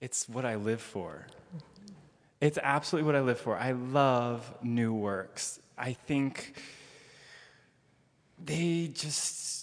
It's 0.00 0.28
what 0.28 0.44
I 0.44 0.56
live 0.56 0.82
for. 0.82 1.26
It's 2.40 2.58
absolutely 2.62 3.06
what 3.06 3.16
I 3.16 3.20
live 3.20 3.38
for. 3.38 3.56
I 3.56 3.72
love 3.72 4.52
new 4.62 4.92
works. 4.92 5.60
I 5.78 5.92
think 5.92 6.54
they 8.42 8.90
just 8.92 9.60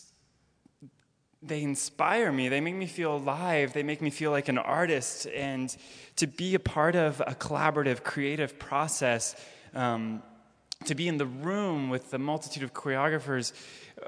they 1.43 1.61
inspire 1.61 2.31
me. 2.31 2.49
They 2.49 2.61
make 2.61 2.75
me 2.75 2.87
feel 2.87 3.15
alive. 3.15 3.73
They 3.73 3.83
make 3.83 4.01
me 4.01 4.09
feel 4.09 4.31
like 4.31 4.47
an 4.47 4.57
artist. 4.57 5.27
And 5.27 5.75
to 6.15 6.27
be 6.27 6.55
a 6.55 6.59
part 6.59 6.95
of 6.95 7.21
a 7.21 7.35
collaborative, 7.35 8.03
creative 8.03 8.57
process, 8.57 9.35
um, 9.73 10.23
to 10.85 10.95
be 10.95 11.07
in 11.07 11.17
the 11.17 11.25
room 11.25 11.89
with 11.89 12.11
the 12.11 12.19
multitude 12.19 12.63
of 12.63 12.73
choreographers, 12.73 13.53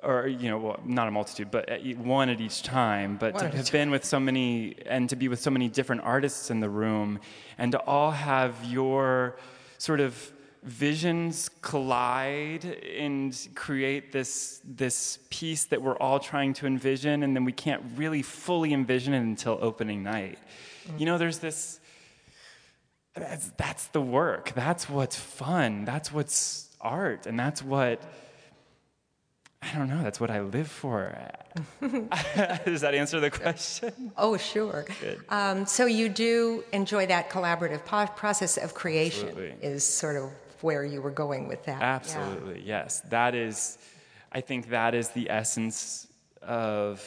or, 0.04 0.28
you 0.28 0.50
know, 0.50 0.58
well, 0.58 0.80
not 0.86 1.08
a 1.08 1.12
multitude, 1.12 1.50
but 1.52 1.70
one 1.98 2.30
at 2.30 2.40
each 2.40 2.62
time, 2.64 3.18
but 3.18 3.34
one 3.34 3.50
to 3.52 3.58
have 3.58 3.72
been 3.72 3.90
with 3.90 4.06
so 4.06 4.20
many, 4.20 4.76
and 4.86 5.10
to 5.10 5.16
be 5.16 5.28
with 5.28 5.40
so 5.40 5.50
many 5.50 5.68
different 5.68 6.02
artists 6.04 6.52
in 6.52 6.60
the 6.60 6.70
room, 6.70 7.20
and 7.58 7.72
to 7.72 7.80
all 7.82 8.12
have 8.12 8.56
your 8.66 9.38
sort 9.78 10.00
of 10.00 10.32
visions 10.64 11.50
collide 11.62 12.66
and 12.66 13.48
create 13.56 14.12
this 14.12 14.62
this 14.66 15.20
piece 15.30 15.64
that 15.66 15.82
we're 15.82 15.96
all 15.98 16.20
trying 16.20 16.54
to 16.54 16.68
envision 16.68 17.24
and 17.24 17.34
then 17.34 17.46
we 17.46 17.52
can't 17.54 17.82
really 17.96 18.22
fully 18.22 18.74
envision 18.74 19.14
it 19.14 19.20
until 19.20 19.58
opening 19.62 20.04
night 20.04 20.38
mm-hmm. 20.86 20.98
you 20.98 21.06
know 21.06 21.18
there's 21.18 21.40
this 21.40 21.79
that's, 23.20 23.50
that's 23.58 23.88
the 23.88 24.02
work 24.02 24.52
that's 24.56 24.90
what's 24.90 25.16
fun 25.16 25.86
that's 25.86 26.12
what's 26.12 26.70
art 26.82 27.26
and 27.26 27.40
that's 27.40 27.64
what 27.64 28.02
I 29.62 29.78
don't 29.78 29.90
know. 29.90 30.02
That's 30.02 30.20
what 30.20 30.32
I 30.32 30.40
live 30.40 30.70
for. 30.70 31.14
Does 31.82 32.82
that 32.82 32.94
answer 32.94 33.20
the 33.20 33.30
question? 33.30 34.12
Oh, 34.18 34.38
sure. 34.38 34.86
Um, 35.28 35.66
so 35.66 35.86
you 35.86 36.08
do 36.08 36.64
enjoy 36.72 37.08
that 37.08 37.30
collaborative 37.30 37.84
po- 37.86 38.08
process 38.08 38.58
of 38.58 38.74
creation. 38.74 39.28
Absolutely. 39.28 39.68
Is 39.68 39.84
sort 39.84 40.16
of 40.16 40.32
where 40.62 40.86
you 40.86 41.02
were 41.02 41.12
going 41.12 41.48
with 41.48 41.66
that. 41.66 41.82
Absolutely, 41.82 42.60
yeah. 42.60 42.84
yes. 42.84 43.02
That 43.10 43.36
is, 43.36 43.78
I 44.32 44.42
think 44.42 44.70
that 44.70 44.96
is 44.96 45.10
the 45.10 45.30
essence 45.30 46.08
of 46.42 47.04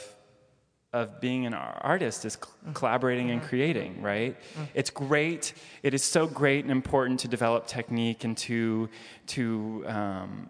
of 0.93 1.21
being 1.21 1.47
an 1.47 1.55
artist 1.55 2.25
is 2.25 2.37
mm-hmm. 2.37 2.73
collaborating 2.73 3.31
and 3.31 3.41
mm-hmm. 3.41 3.49
creating 3.49 4.03
right 4.03 4.39
mm-hmm. 4.39 4.65
it's 4.75 4.91
great 4.91 5.55
it 5.83 5.95
is 5.95 6.03
so 6.03 6.27
great 6.27 6.65
and 6.65 6.71
important 6.71 7.21
to 7.21 7.29
develop 7.29 7.67
technique 7.67 8.25
and 8.25 8.37
to 8.37 8.89
to 9.27 9.85
um, 9.87 10.49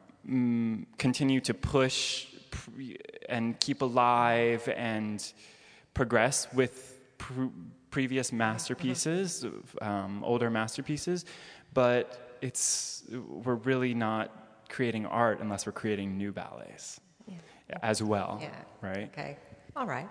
continue 0.98 1.40
to 1.40 1.54
push 1.54 2.26
and 3.28 3.58
keep 3.60 3.82
alive 3.82 4.68
and 4.76 5.32
progress 5.94 6.48
with 6.52 6.98
pr- 7.18 7.46
previous 7.90 8.32
masterpieces 8.32 9.44
um, 9.80 10.22
older 10.24 10.50
masterpieces 10.50 11.24
but 11.72 12.38
it's 12.42 13.04
we're 13.28 13.54
really 13.54 13.94
not 13.94 14.66
creating 14.68 15.06
art 15.06 15.40
unless 15.40 15.66
we're 15.66 15.72
creating 15.72 16.16
new 16.16 16.32
ballets 16.32 17.00
yeah. 17.72 17.78
as 17.82 18.02
well. 18.02 18.38
Yeah. 18.40 18.50
Right. 18.80 19.10
Okay. 19.12 19.36
All 19.76 19.86
right. 19.86 20.08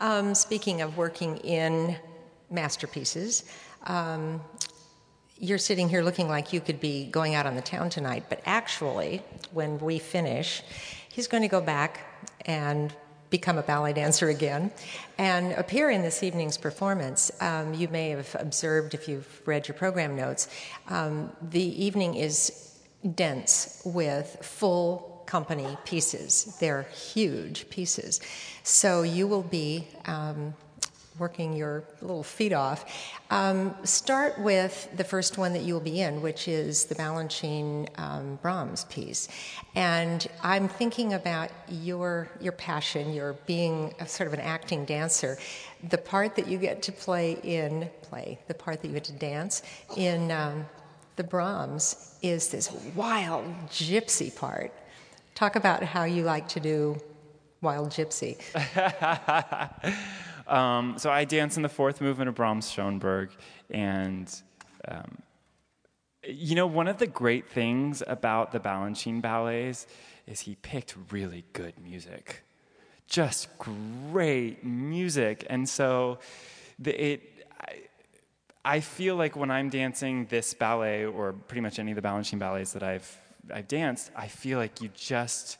Um, 0.00 0.34
speaking 0.34 0.82
of 0.82 0.96
working 0.96 1.38
in 1.38 1.96
masterpieces, 2.50 3.44
um, 3.84 4.40
you're 5.38 5.58
sitting 5.58 5.88
here 5.88 6.02
looking 6.02 6.28
like 6.28 6.52
you 6.52 6.60
could 6.60 6.80
be 6.80 7.06
going 7.06 7.34
out 7.34 7.46
on 7.46 7.54
the 7.54 7.62
town 7.62 7.90
tonight, 7.90 8.24
but 8.28 8.40
actually, 8.46 9.22
when 9.52 9.78
we 9.78 9.98
finish, 9.98 10.62
he's 11.10 11.26
going 11.26 11.42
to 11.42 11.48
go 11.48 11.60
back 11.60 12.00
and 12.46 12.92
become 13.30 13.58
a 13.58 13.62
ballet 13.62 13.92
dancer 13.92 14.28
again 14.28 14.70
and 15.18 15.52
appear 15.52 15.90
in 15.90 16.02
this 16.02 16.22
evening's 16.22 16.56
performance. 16.56 17.30
Um, 17.40 17.74
you 17.74 17.88
may 17.88 18.10
have 18.10 18.34
observed 18.38 18.94
if 18.94 19.08
you've 19.08 19.42
read 19.46 19.66
your 19.68 19.74
program 19.74 20.16
notes, 20.16 20.48
um, 20.88 21.32
the 21.42 21.84
evening 21.84 22.14
is 22.14 22.72
dense 23.14 23.82
with 23.84 24.38
full 24.42 25.15
company 25.26 25.76
pieces. 25.84 26.56
They're 26.60 26.84
huge 26.84 27.68
pieces. 27.70 28.20
So 28.62 29.02
you 29.02 29.26
will 29.26 29.42
be 29.42 29.86
um, 30.06 30.54
working 31.18 31.56
your 31.56 31.84
little 32.00 32.22
feet 32.22 32.52
off. 32.52 32.84
Um, 33.30 33.74
start 33.84 34.38
with 34.38 34.88
the 34.96 35.04
first 35.04 35.38
one 35.38 35.52
that 35.54 35.62
you'll 35.62 35.80
be 35.80 36.00
in, 36.00 36.22
which 36.22 36.48
is 36.48 36.84
the 36.84 36.94
Balanchine 36.94 37.88
um, 37.98 38.38
Brahms 38.42 38.84
piece. 38.84 39.28
And 39.74 40.26
I'm 40.42 40.68
thinking 40.68 41.14
about 41.14 41.50
your 41.68 42.28
your 42.40 42.52
passion, 42.52 43.12
your 43.12 43.34
being 43.46 43.94
sort 44.06 44.26
of 44.26 44.34
an 44.34 44.40
acting 44.40 44.84
dancer. 44.84 45.38
The 45.88 45.98
part 45.98 46.36
that 46.36 46.46
you 46.46 46.58
get 46.58 46.82
to 46.82 46.92
play 46.92 47.38
in 47.42 47.90
play, 48.02 48.38
the 48.48 48.54
part 48.54 48.82
that 48.82 48.88
you 48.88 48.94
get 48.94 49.04
to 49.04 49.12
dance 49.12 49.62
in 49.96 50.30
um, 50.30 50.66
the 51.16 51.24
Brahms 51.24 52.14
is 52.22 52.48
this 52.48 52.70
wild 52.94 53.44
gypsy 53.68 54.34
part. 54.34 54.72
Talk 55.36 55.54
about 55.54 55.84
how 55.84 56.04
you 56.04 56.24
like 56.24 56.48
to 56.48 56.60
do 56.60 56.96
wild 57.60 57.90
gypsy. 57.90 58.40
Um, 60.46 60.94
so 60.98 61.10
I 61.10 61.24
dance 61.24 61.56
in 61.56 61.64
the 61.64 61.68
fourth 61.68 62.00
movement 62.00 62.28
of 62.28 62.36
Brahms 62.36 62.70
Schoenberg, 62.70 63.30
and 63.68 64.32
um, 64.86 65.18
you 66.24 66.54
know, 66.54 66.68
one 66.68 66.86
of 66.86 66.98
the 66.98 67.08
great 67.08 67.48
things 67.48 68.00
about 68.06 68.52
the 68.52 68.60
Balanchine 68.60 69.20
ballets 69.20 69.88
is 70.26 70.38
he 70.38 70.54
picked 70.54 70.94
really 71.10 71.44
good 71.52 71.74
music, 71.80 72.44
just 73.08 73.48
great 73.58 74.64
music, 74.64 75.44
and 75.50 75.68
so 75.68 76.20
the, 76.78 77.12
it. 77.12 77.22
I, 77.60 77.80
I 78.64 78.80
feel 78.80 79.16
like 79.16 79.34
when 79.34 79.50
I'm 79.50 79.68
dancing 79.68 80.26
this 80.26 80.54
ballet, 80.54 81.06
or 81.06 81.32
pretty 81.32 81.60
much 81.60 81.80
any 81.80 81.90
of 81.90 81.96
the 81.96 82.02
Balanchine 82.02 82.38
ballets 82.38 82.72
that 82.72 82.84
I've 82.84 83.18
I've 83.52 83.68
danced, 83.68 84.10
I 84.16 84.28
feel 84.28 84.58
like 84.58 84.80
you 84.80 84.90
just 84.94 85.58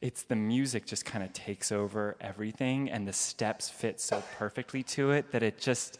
it's 0.00 0.22
the 0.22 0.36
music 0.36 0.86
just 0.86 1.04
kind 1.04 1.24
of 1.24 1.32
takes 1.32 1.72
over 1.72 2.16
everything 2.20 2.88
and 2.88 3.06
the 3.06 3.12
steps 3.12 3.68
fit 3.68 4.00
so 4.00 4.22
perfectly 4.36 4.82
to 4.84 5.10
it 5.10 5.32
that 5.32 5.42
it 5.42 5.58
just 5.58 5.98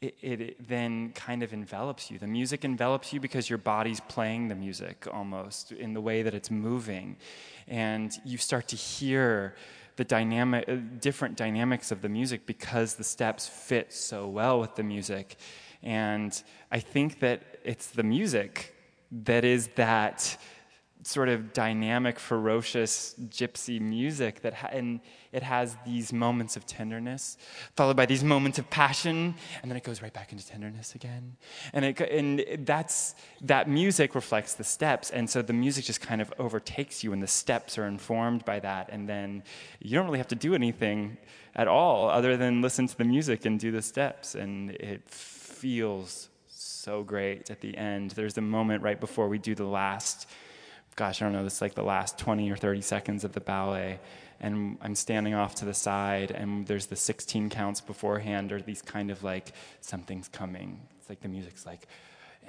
it, 0.00 0.16
it, 0.20 0.40
it, 0.40 0.68
then 0.68 1.12
kind 1.12 1.44
of 1.44 1.52
envelops 1.52 2.10
you. 2.10 2.18
The 2.18 2.26
music 2.26 2.64
envelops 2.64 3.12
you 3.12 3.20
because 3.20 3.48
your 3.48 3.58
body's 3.58 4.00
playing 4.00 4.48
the 4.48 4.54
music 4.56 5.06
almost 5.12 5.70
in 5.70 5.94
the 5.94 6.00
way 6.00 6.22
that 6.22 6.34
it's 6.34 6.50
moving. 6.50 7.16
And 7.68 8.12
you 8.24 8.36
start 8.36 8.66
to 8.68 8.76
hear 8.76 9.54
the 9.94 10.04
dynamic 10.04 10.64
uh, 10.68 10.76
different 10.98 11.36
dynamics 11.36 11.92
of 11.92 12.02
the 12.02 12.08
music 12.08 12.46
because 12.46 12.94
the 12.94 13.04
steps 13.04 13.46
fit 13.46 13.92
so 13.92 14.26
well 14.26 14.58
with 14.58 14.74
the 14.74 14.82
music. 14.82 15.36
And 15.82 16.42
i 16.70 16.78
think 16.78 17.20
that 17.20 17.42
it's 17.64 17.88
the 17.88 18.02
music 18.02 18.74
that 19.12 19.44
is 19.44 19.68
that 19.76 20.36
sort 21.04 21.28
of 21.28 21.52
dynamic, 21.52 22.18
ferocious 22.18 23.14
gypsy 23.28 23.80
music 23.80 24.40
that, 24.42 24.54
ha- 24.54 24.68
and 24.70 25.00
it 25.32 25.42
has 25.42 25.76
these 25.84 26.12
moments 26.12 26.56
of 26.56 26.64
tenderness, 26.64 27.36
followed 27.74 27.96
by 27.96 28.06
these 28.06 28.22
moments 28.22 28.58
of 28.58 28.70
passion, 28.70 29.34
and 29.62 29.70
then 29.70 29.76
it 29.76 29.82
goes 29.82 30.00
right 30.00 30.12
back 30.12 30.30
into 30.32 30.46
tenderness 30.46 30.94
again. 30.94 31.36
And, 31.72 31.84
it, 31.84 32.00
and 32.00 32.64
that's, 32.64 33.14
that 33.40 33.68
music 33.68 34.14
reflects 34.14 34.54
the 34.54 34.64
steps, 34.64 35.10
and 35.10 35.28
so 35.28 35.42
the 35.42 35.52
music 35.52 35.84
just 35.84 36.00
kind 36.00 36.20
of 36.20 36.32
overtakes 36.38 37.02
you, 37.02 37.12
and 37.12 37.22
the 37.22 37.26
steps 37.26 37.78
are 37.78 37.86
informed 37.86 38.44
by 38.44 38.60
that, 38.60 38.88
and 38.92 39.08
then 39.08 39.42
you 39.80 39.96
don't 39.96 40.06
really 40.06 40.18
have 40.18 40.28
to 40.28 40.36
do 40.36 40.54
anything 40.54 41.16
at 41.56 41.66
all 41.66 42.08
other 42.08 42.36
than 42.36 42.62
listen 42.62 42.86
to 42.86 42.96
the 42.96 43.04
music 43.04 43.44
and 43.44 43.58
do 43.58 43.72
the 43.72 43.82
steps, 43.82 44.36
and 44.36 44.70
it 44.70 45.08
feels 45.08 46.28
so 46.54 47.02
great 47.02 47.50
at 47.50 47.60
the 47.60 47.76
end. 47.76 48.12
There's 48.12 48.38
a 48.38 48.42
moment 48.42 48.82
right 48.82 48.98
before 48.98 49.28
we 49.28 49.38
do 49.38 49.54
the 49.54 49.64
last 49.64 50.26
gosh, 50.96 51.22
I 51.22 51.24
don't 51.24 51.32
know, 51.32 51.44
it's 51.44 51.60
like 51.60 51.74
the 51.74 51.82
last 51.82 52.18
20 52.18 52.50
or 52.50 52.56
30 52.56 52.80
seconds 52.80 53.24
of 53.24 53.32
the 53.32 53.40
ballet. 53.40 53.98
And 54.40 54.76
I'm 54.82 54.94
standing 54.94 55.34
off 55.34 55.54
to 55.56 55.64
the 55.64 55.74
side, 55.74 56.30
and 56.32 56.66
there's 56.66 56.86
the 56.86 56.96
16 56.96 57.48
counts 57.50 57.80
beforehand, 57.80 58.50
or 58.52 58.60
these 58.60 58.82
kind 58.82 59.10
of 59.10 59.22
like, 59.22 59.52
something's 59.80 60.28
coming. 60.28 60.80
It's 60.98 61.08
like 61.08 61.20
the 61.20 61.28
music's 61.28 61.64
like, 61.64 61.86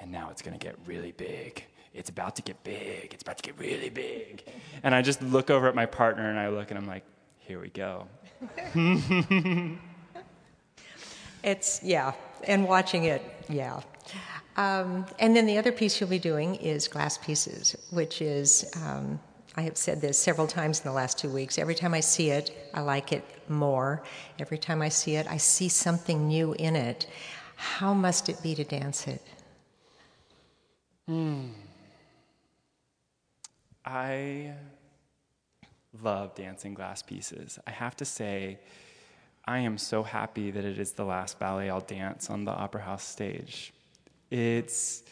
and 0.00 0.10
now 0.10 0.30
it's 0.30 0.42
gonna 0.42 0.58
get 0.58 0.76
really 0.86 1.12
big. 1.12 1.64
It's 1.94 2.10
about 2.10 2.34
to 2.36 2.42
get 2.42 2.62
big. 2.64 3.14
It's 3.14 3.22
about 3.22 3.36
to 3.36 3.42
get 3.44 3.56
really 3.58 3.90
big. 3.90 4.44
And 4.82 4.92
I 4.94 5.02
just 5.02 5.22
look 5.22 5.50
over 5.50 5.68
at 5.68 5.76
my 5.76 5.86
partner, 5.86 6.28
and 6.28 6.38
I 6.38 6.48
look, 6.48 6.70
and 6.70 6.78
I'm 6.78 6.86
like, 6.86 7.04
here 7.38 7.60
we 7.60 7.68
go. 7.68 8.08
it's, 11.44 11.80
yeah, 11.82 12.12
and 12.48 12.66
watching 12.66 13.04
it, 13.04 13.22
yeah. 13.48 13.80
Um, 14.56 15.06
and 15.18 15.34
then 15.34 15.46
the 15.46 15.58
other 15.58 15.72
piece 15.72 16.00
you'll 16.00 16.10
be 16.10 16.18
doing 16.18 16.54
is 16.56 16.86
glass 16.86 17.18
pieces, 17.18 17.76
which 17.90 18.22
is, 18.22 18.70
um, 18.84 19.18
I 19.56 19.62
have 19.62 19.76
said 19.76 20.00
this 20.00 20.18
several 20.18 20.46
times 20.46 20.80
in 20.80 20.84
the 20.84 20.92
last 20.92 21.18
two 21.18 21.28
weeks. 21.28 21.58
Every 21.58 21.74
time 21.74 21.94
I 21.94 22.00
see 22.00 22.30
it, 22.30 22.70
I 22.72 22.80
like 22.80 23.12
it 23.12 23.24
more. 23.48 24.02
Every 24.38 24.58
time 24.58 24.80
I 24.80 24.88
see 24.88 25.16
it, 25.16 25.26
I 25.28 25.36
see 25.38 25.68
something 25.68 26.28
new 26.28 26.52
in 26.54 26.76
it. 26.76 27.06
How 27.56 27.94
must 27.94 28.28
it 28.28 28.42
be 28.42 28.54
to 28.54 28.64
dance 28.64 29.06
it? 29.06 29.22
Hmm. 31.06 31.48
I 33.84 34.54
love 36.02 36.34
dancing 36.34 36.74
glass 36.74 37.02
pieces. 37.02 37.58
I 37.66 37.70
have 37.70 37.96
to 37.96 38.04
say, 38.04 38.58
I 39.44 39.58
am 39.58 39.76
so 39.78 40.02
happy 40.02 40.50
that 40.50 40.64
it 40.64 40.78
is 40.78 40.92
the 40.92 41.04
last 41.04 41.38
ballet 41.38 41.68
I'll 41.68 41.80
dance 41.80 42.30
on 42.30 42.44
the 42.44 42.50
Opera 42.50 42.82
House 42.82 43.04
stage. 43.04 43.72
It's 44.34 45.04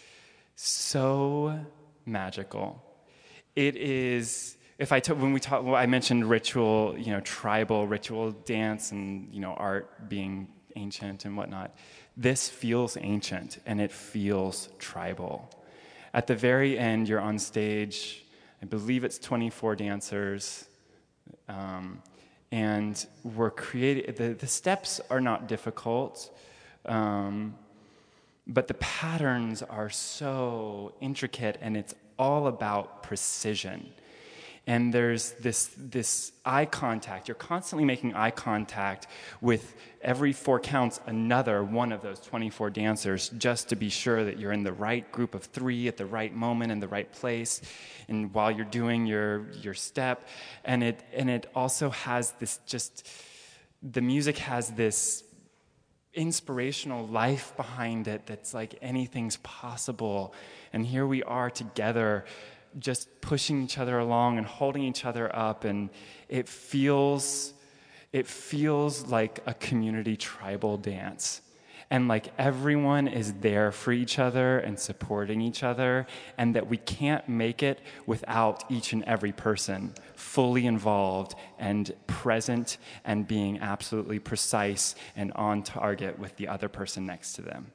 so 0.56 1.56
magical. 2.04 2.82
It 3.54 3.76
is 3.76 4.56
if 4.78 4.90
I 4.90 4.98
took 4.98 5.16
when 5.22 5.32
we 5.32 5.38
talk, 5.38 5.62
well, 5.62 5.76
I 5.76 5.86
mentioned 5.86 6.28
ritual, 6.28 6.96
you 6.98 7.12
know, 7.12 7.20
tribal 7.20 7.86
ritual 7.86 8.32
dance 8.32 8.90
and 8.90 9.32
you 9.32 9.38
know 9.38 9.52
art 9.52 10.08
being 10.08 10.48
ancient 10.74 11.24
and 11.24 11.36
whatnot. 11.36 11.76
This 12.16 12.48
feels 12.48 12.96
ancient 13.00 13.60
and 13.64 13.80
it 13.80 13.92
feels 13.92 14.68
tribal. 14.80 15.48
At 16.12 16.26
the 16.26 16.34
very 16.34 16.76
end, 16.76 17.08
you're 17.08 17.20
on 17.20 17.38
stage. 17.38 18.24
I 18.60 18.66
believe 18.66 19.04
it's 19.04 19.20
24 19.20 19.76
dancers, 19.76 20.64
um, 21.48 22.02
and 22.50 23.06
we're 23.22 23.52
creating. 23.52 24.16
The, 24.16 24.34
the 24.34 24.48
steps 24.48 25.00
are 25.10 25.20
not 25.20 25.46
difficult. 25.46 26.36
Um, 26.86 27.54
but 28.52 28.68
the 28.68 28.74
patterns 28.74 29.62
are 29.62 29.90
so 29.90 30.94
intricate 31.00 31.58
and 31.60 31.76
it's 31.76 31.94
all 32.18 32.46
about 32.46 33.02
precision. 33.02 33.92
And 34.64 34.94
there's 34.94 35.32
this, 35.32 35.74
this 35.76 36.30
eye 36.44 36.66
contact. 36.66 37.26
You're 37.26 37.34
constantly 37.34 37.84
making 37.84 38.14
eye 38.14 38.30
contact 38.30 39.08
with 39.40 39.74
every 40.02 40.32
four 40.32 40.60
counts 40.60 41.00
another 41.06 41.64
one 41.64 41.90
of 41.90 42.00
those 42.00 42.20
24 42.20 42.70
dancers 42.70 43.30
just 43.38 43.70
to 43.70 43.76
be 43.76 43.88
sure 43.88 44.22
that 44.22 44.38
you're 44.38 44.52
in 44.52 44.62
the 44.62 44.72
right 44.72 45.10
group 45.10 45.34
of 45.34 45.44
three 45.44 45.88
at 45.88 45.96
the 45.96 46.06
right 46.06 46.32
moment 46.32 46.70
in 46.70 46.78
the 46.78 46.86
right 46.86 47.10
place 47.10 47.60
and 48.06 48.32
while 48.32 48.52
you're 48.52 48.64
doing 48.64 49.04
your, 49.04 49.50
your 49.62 49.74
step. 49.74 50.28
And 50.64 50.84
it, 50.84 51.02
and 51.12 51.28
it 51.28 51.50
also 51.56 51.90
has 51.90 52.32
this 52.32 52.60
just, 52.64 53.08
the 53.82 54.00
music 54.00 54.38
has 54.38 54.70
this 54.70 55.24
inspirational 56.14 57.06
life 57.06 57.54
behind 57.56 58.08
it 58.08 58.26
that's 58.26 58.52
like 58.54 58.74
anything's 58.82 59.36
possible. 59.38 60.34
And 60.72 60.84
here 60.86 61.06
we 61.06 61.22
are 61.22 61.50
together, 61.50 62.24
just 62.78 63.20
pushing 63.20 63.62
each 63.62 63.78
other 63.78 63.98
along 63.98 64.38
and 64.38 64.46
holding 64.46 64.82
each 64.82 65.04
other 65.04 65.34
up. 65.34 65.64
And 65.64 65.90
it 66.28 66.48
feels, 66.48 67.54
it 68.12 68.26
feels 68.26 69.06
like 69.06 69.40
a 69.46 69.54
community 69.54 70.16
tribal 70.16 70.76
dance 70.76 71.40
and 71.92 72.08
like 72.08 72.32
everyone 72.38 73.06
is 73.06 73.34
there 73.34 73.70
for 73.70 73.92
each 73.92 74.18
other 74.18 74.58
and 74.58 74.80
supporting 74.80 75.42
each 75.42 75.62
other, 75.62 76.06
and 76.38 76.56
that 76.56 76.66
we 76.66 76.78
can't 76.78 77.28
make 77.28 77.62
it 77.62 77.80
without 78.06 78.64
each 78.70 78.94
and 78.94 79.04
every 79.04 79.30
person 79.30 79.92
fully 80.14 80.64
involved 80.64 81.34
and 81.58 81.94
present 82.06 82.78
and 83.04 83.28
being 83.28 83.58
absolutely 83.58 84.18
precise 84.18 84.94
and 85.16 85.32
on 85.32 85.62
target 85.62 86.18
with 86.18 86.34
the 86.36 86.48
other 86.48 86.66
person 86.66 87.04
next 87.04 87.34
to 87.34 87.42
them. 87.42 87.70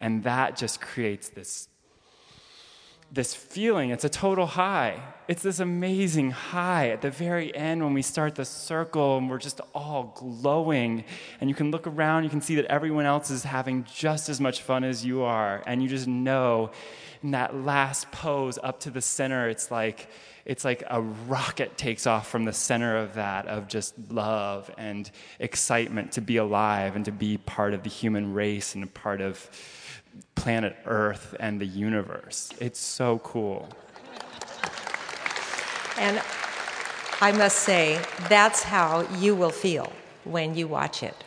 And 0.00 0.22
that 0.22 0.56
just 0.56 0.80
creates 0.80 1.28
this 1.28 1.68
this 3.12 3.34
feeling. 3.34 3.90
It's 3.90 4.04
a 4.04 4.08
total 4.08 4.46
high. 4.46 4.98
It's 5.28 5.42
this 5.42 5.60
amazing 5.60 6.30
high 6.30 6.88
at 6.88 7.02
the 7.02 7.10
very 7.10 7.54
end 7.54 7.84
when 7.84 7.92
we 7.92 8.00
start 8.00 8.34
the 8.34 8.46
circle 8.46 9.18
and 9.18 9.28
we're 9.28 9.38
just 9.38 9.60
all 9.74 10.14
glowing. 10.16 11.04
And 11.40 11.50
you 11.50 11.54
can 11.54 11.70
look 11.70 11.86
around, 11.86 12.24
you 12.24 12.30
can 12.30 12.40
see 12.40 12.56
that 12.56 12.64
everyone 12.66 13.04
else 13.04 13.30
is 13.30 13.44
having 13.44 13.84
just 13.84 14.30
as 14.30 14.40
much 14.40 14.62
fun 14.62 14.82
as 14.82 15.04
you 15.04 15.22
are. 15.22 15.62
And 15.66 15.82
you 15.82 15.90
just 15.90 16.08
know 16.08 16.70
in 17.22 17.32
that 17.32 17.54
last 17.54 18.10
pose 18.12 18.58
up 18.62 18.80
to 18.80 18.90
the 18.90 19.02
center, 19.02 19.48
it's 19.48 19.70
like 19.70 20.08
it's 20.44 20.64
like 20.64 20.82
a 20.88 21.00
rocket 21.00 21.76
takes 21.76 22.04
off 22.04 22.28
from 22.28 22.44
the 22.44 22.52
center 22.52 22.96
of 22.96 23.14
that 23.14 23.46
of 23.46 23.68
just 23.68 23.94
love 24.10 24.70
and 24.76 25.08
excitement 25.38 26.10
to 26.12 26.20
be 26.20 26.36
alive 26.36 26.96
and 26.96 27.04
to 27.04 27.12
be 27.12 27.38
part 27.38 27.74
of 27.74 27.84
the 27.84 27.88
human 27.88 28.34
race 28.34 28.74
and 28.74 28.82
a 28.82 28.88
part 28.88 29.20
of 29.20 29.48
planet 30.34 30.76
Earth 30.86 31.34
and 31.40 31.60
the 31.60 31.66
universe. 31.66 32.50
It's 32.60 32.80
so 32.80 33.18
cool. 33.20 33.68
And 35.98 36.20
I 37.20 37.32
must 37.32 37.58
say, 37.58 38.00
that's 38.28 38.62
how 38.62 39.06
you 39.18 39.34
will 39.34 39.50
feel 39.50 39.92
when 40.24 40.54
you 40.54 40.66
watch 40.66 41.02
it. 41.02 41.24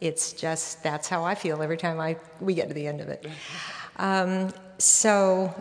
It's 0.00 0.32
just, 0.32 0.82
that's 0.82 1.08
how 1.08 1.24
I 1.24 1.34
feel 1.34 1.62
every 1.62 1.76
time 1.76 2.00
I, 2.00 2.16
we 2.40 2.54
get 2.54 2.68
to 2.68 2.74
the 2.74 2.86
end 2.86 3.00
of 3.00 3.08
it. 3.08 3.26
Um, 3.96 4.52
so, 4.78 5.54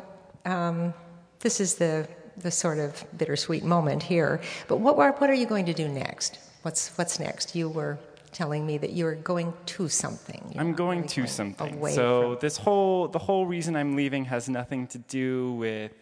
um, 0.45 0.93
this 1.39 1.59
is 1.59 1.75
the, 1.75 2.07
the 2.37 2.51
sort 2.51 2.79
of 2.79 3.03
bittersweet 3.17 3.63
moment 3.63 4.01
here. 4.03 4.41
But 4.67 4.77
what, 4.77 4.97
what 4.97 5.29
are 5.29 5.33
you 5.33 5.45
going 5.45 5.65
to 5.65 5.73
do 5.73 5.87
next? 5.87 6.39
What's, 6.61 6.89
what's 6.97 7.19
next? 7.19 7.55
You 7.55 7.69
were 7.69 7.97
telling 8.37 8.67
me 8.67 8.77
that 8.77 8.93
you're 8.93 9.15
going 9.15 9.51
to 9.65 9.89
something. 9.89 10.53
I'm 10.59 10.73
going 10.73 11.07
to 11.07 11.25
something. 11.25 11.73
So 11.89 12.33
from... 12.33 12.37
this 12.39 12.55
whole 12.55 13.07
the 13.07 13.17
whole 13.17 13.47
reason 13.47 13.75
I'm 13.75 13.95
leaving 13.95 14.25
has 14.25 14.47
nothing 14.47 14.85
to 14.93 14.99
do 14.99 15.53
with 15.53 15.97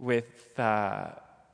with 0.00 0.58
uh, 0.58 1.10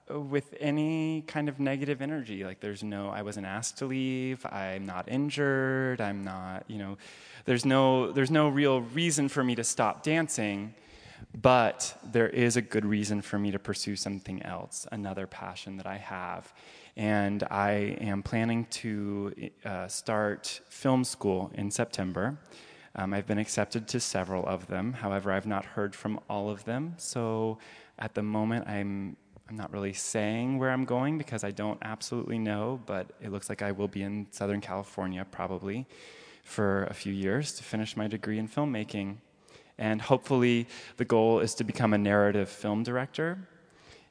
with 0.08 0.54
any 0.60 1.24
kind 1.26 1.46
of 1.50 1.60
negative 1.60 2.00
energy. 2.00 2.42
Like 2.42 2.60
there's 2.60 2.82
no 2.82 3.10
I 3.10 3.20
wasn't 3.20 3.46
asked 3.46 3.76
to 3.78 3.84
leave. 3.84 4.46
I'm 4.46 4.86
not 4.86 5.10
injured. 5.10 6.00
I'm 6.00 6.24
not 6.24 6.64
you 6.68 6.78
know. 6.78 6.96
There's 7.44 7.66
no 7.66 8.12
there's 8.12 8.30
no 8.30 8.48
real 8.48 8.80
reason 8.80 9.28
for 9.28 9.44
me 9.44 9.54
to 9.56 9.64
stop 9.64 10.02
dancing. 10.02 10.74
But 11.40 11.98
there 12.12 12.28
is 12.28 12.56
a 12.56 12.62
good 12.62 12.84
reason 12.84 13.22
for 13.22 13.38
me 13.38 13.52
to 13.52 13.58
pursue 13.58 13.96
something 13.96 14.42
else, 14.42 14.86
another 14.90 15.26
passion 15.26 15.76
that 15.76 15.86
I 15.86 15.98
have 15.98 16.52
and 16.96 17.42
I 17.44 17.96
am 18.00 18.22
planning 18.22 18.66
to 18.66 19.32
uh, 19.64 19.88
start 19.88 20.60
film 20.68 21.04
school 21.04 21.50
in 21.54 21.70
September. 21.70 22.38
Um, 22.94 23.14
I've 23.14 23.26
been 23.26 23.38
accepted 23.38 23.88
to 23.88 24.00
several 24.00 24.46
of 24.46 24.66
them. 24.66 24.92
However, 24.92 25.32
I've 25.32 25.46
not 25.46 25.64
heard 25.64 25.94
from 25.94 26.20
all 26.28 26.50
of 26.50 26.64
them. 26.64 26.94
So 26.98 27.58
at 27.98 28.14
the 28.14 28.22
moment, 28.22 28.68
I'm 28.68 29.16
I'm 29.48 29.56
not 29.56 29.72
really 29.72 29.92
saying 29.92 30.58
where 30.58 30.70
I'm 30.70 30.86
going 30.86 31.18
because 31.18 31.44
I 31.44 31.50
don't 31.50 31.78
absolutely 31.82 32.38
know, 32.38 32.80
but 32.86 33.10
it 33.20 33.30
looks 33.30 33.50
like 33.50 33.60
I 33.60 33.72
will 33.72 33.88
be 33.88 34.02
in 34.02 34.26
Southern 34.30 34.62
California 34.62 35.26
probably 35.30 35.86
for 36.42 36.84
a 36.84 36.94
few 36.94 37.12
years 37.12 37.52
to 37.54 37.62
finish 37.62 37.94
my 37.96 38.06
degree 38.06 38.38
in 38.38 38.48
filmmaking. 38.48 39.16
And 39.78 40.00
hopefully, 40.00 40.68
the 40.96 41.04
goal 41.04 41.40
is 41.40 41.54
to 41.56 41.64
become 41.64 41.92
a 41.92 41.98
narrative 41.98 42.48
film 42.48 42.82
director. 42.82 43.46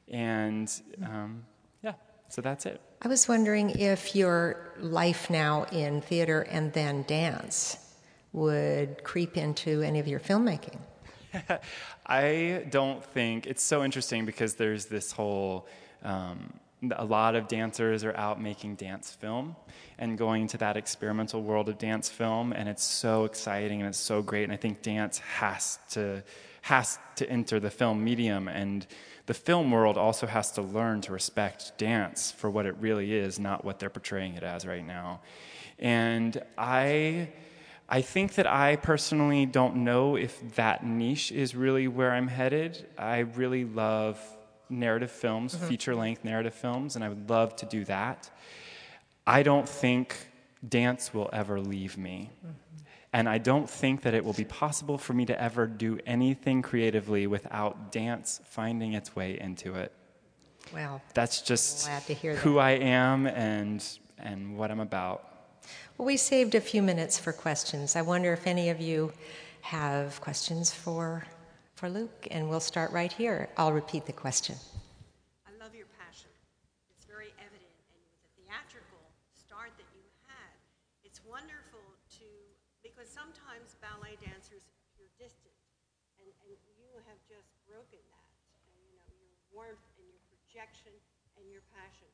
And 0.08 0.72
um, 1.04 1.44
so 2.32 2.40
that's 2.40 2.64
it. 2.64 2.80
I 3.02 3.08
was 3.08 3.28
wondering 3.28 3.68
if 3.78 4.16
your 4.16 4.72
life 4.80 5.28
now 5.28 5.64
in 5.64 6.00
theater 6.00 6.40
and 6.50 6.72
then 6.72 7.04
dance 7.06 7.76
would 8.32 9.04
creep 9.04 9.36
into 9.36 9.82
any 9.82 9.98
of 9.98 10.08
your 10.08 10.18
filmmaking. 10.18 10.78
I 12.06 12.64
don't 12.70 13.04
think 13.04 13.46
it's 13.46 13.62
so 13.62 13.84
interesting 13.84 14.24
because 14.24 14.54
there's 14.54 14.86
this 14.86 15.12
whole. 15.12 15.68
Um, 16.02 16.54
a 16.90 17.04
lot 17.04 17.36
of 17.36 17.46
dancers 17.48 18.04
are 18.04 18.16
out 18.16 18.40
making 18.40 18.74
dance 18.74 19.12
film 19.12 19.54
and 19.98 20.18
going 20.18 20.42
into 20.42 20.58
that 20.58 20.76
experimental 20.76 21.42
world 21.42 21.68
of 21.68 21.78
dance 21.78 22.08
film, 22.08 22.52
and 22.52 22.68
it's 22.68 22.82
so 22.82 23.24
exciting 23.24 23.80
and 23.80 23.88
it's 23.88 23.98
so 23.98 24.22
great. 24.22 24.44
And 24.44 24.52
I 24.52 24.56
think 24.56 24.82
dance 24.82 25.18
has 25.18 25.78
to 25.90 26.22
has 26.62 26.98
to 27.16 27.28
enter 27.28 27.58
the 27.58 27.70
film 27.70 28.02
medium, 28.04 28.48
and 28.48 28.86
the 29.26 29.34
film 29.34 29.70
world 29.70 29.98
also 29.98 30.26
has 30.26 30.52
to 30.52 30.62
learn 30.62 31.00
to 31.02 31.12
respect 31.12 31.76
dance 31.76 32.30
for 32.30 32.48
what 32.50 32.66
it 32.66 32.76
really 32.78 33.14
is, 33.14 33.38
not 33.38 33.64
what 33.64 33.78
they're 33.80 33.90
portraying 33.90 34.34
it 34.34 34.42
as 34.42 34.64
right 34.64 34.86
now. 34.86 35.20
And 35.78 36.40
I 36.56 37.30
I 37.88 38.00
think 38.00 38.34
that 38.34 38.46
I 38.46 38.76
personally 38.76 39.44
don't 39.44 39.76
know 39.76 40.16
if 40.16 40.54
that 40.54 40.84
niche 40.84 41.30
is 41.30 41.54
really 41.54 41.88
where 41.88 42.12
I'm 42.12 42.28
headed. 42.28 42.86
I 42.96 43.18
really 43.18 43.64
love 43.64 44.18
narrative 44.72 45.10
films, 45.10 45.54
mm-hmm. 45.54 45.66
feature 45.66 45.94
length 45.94 46.24
narrative 46.24 46.54
films, 46.54 46.96
and 46.96 47.04
I 47.04 47.08
would 47.08 47.28
love 47.30 47.54
to 47.56 47.66
do 47.66 47.84
that. 47.84 48.30
I 49.26 49.42
don't 49.42 49.68
think 49.68 50.16
dance 50.68 51.12
will 51.14 51.30
ever 51.32 51.60
leave 51.60 51.96
me. 51.96 52.30
Mm-hmm. 52.38 52.52
And 53.14 53.28
I 53.28 53.36
don't 53.36 53.68
think 53.68 54.02
that 54.02 54.14
it 54.14 54.24
will 54.24 54.32
be 54.32 54.44
possible 54.44 54.96
for 54.96 55.12
me 55.12 55.26
to 55.26 55.40
ever 55.40 55.66
do 55.66 55.98
anything 56.06 56.62
creatively 56.62 57.26
without 57.26 57.92
dance 57.92 58.40
finding 58.44 58.94
its 58.94 59.14
way 59.14 59.38
into 59.38 59.74
it. 59.74 59.92
Well, 60.72 61.02
that's 61.12 61.42
just 61.42 61.88
who 61.88 62.54
that. 62.54 62.60
I 62.60 62.70
am 62.70 63.26
and 63.26 63.84
and 64.18 64.56
what 64.56 64.70
I'm 64.70 64.80
about. 64.80 65.28
Well, 65.98 66.06
we 66.06 66.16
saved 66.16 66.54
a 66.54 66.60
few 66.60 66.82
minutes 66.82 67.18
for 67.18 67.32
questions. 67.32 67.96
I 67.96 68.02
wonder 68.02 68.32
if 68.32 68.46
any 68.46 68.70
of 68.70 68.80
you 68.80 69.12
have 69.60 70.20
questions 70.20 70.72
for, 70.72 71.24
for 71.82 71.90
Luke, 71.90 72.30
and 72.30 72.46
we'll 72.46 72.62
start 72.62 72.94
right 72.94 73.10
here. 73.10 73.50
I'll 73.58 73.74
repeat 73.74 74.06
the 74.06 74.14
question. 74.14 74.54
I 75.42 75.50
love 75.58 75.74
your 75.74 75.90
passion. 75.98 76.30
It's 76.94 77.02
very 77.02 77.34
evident, 77.42 77.74
and 77.90 77.98
the 78.22 78.30
theatrical 78.38 79.02
start 79.34 79.74
that 79.82 79.90
you 79.90 80.06
had, 80.30 80.54
it's 81.02 81.18
wonderful 81.26 81.82
to, 82.22 82.28
because 82.86 83.10
sometimes 83.10 83.74
ballet 83.82 84.14
dancers 84.22 84.62
appear 84.70 85.10
distant, 85.18 85.58
and, 86.22 86.30
and 86.46 86.54
you 86.78 87.02
have 87.10 87.18
just 87.26 87.50
broken 87.66 87.98
that, 88.14 88.30
and, 88.62 88.78
you 88.86 89.02
know, 89.02 89.10
your 89.18 89.34
warmth 89.50 89.82
and 89.98 90.06
your 90.06 90.22
projection 90.30 90.94
and 91.34 91.50
your 91.50 91.66
passion. 91.74 92.06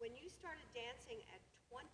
When 0.00 0.16
you 0.16 0.32
started 0.32 0.64
dancing 0.72 1.20
at 1.28 1.44
20, 1.68 1.84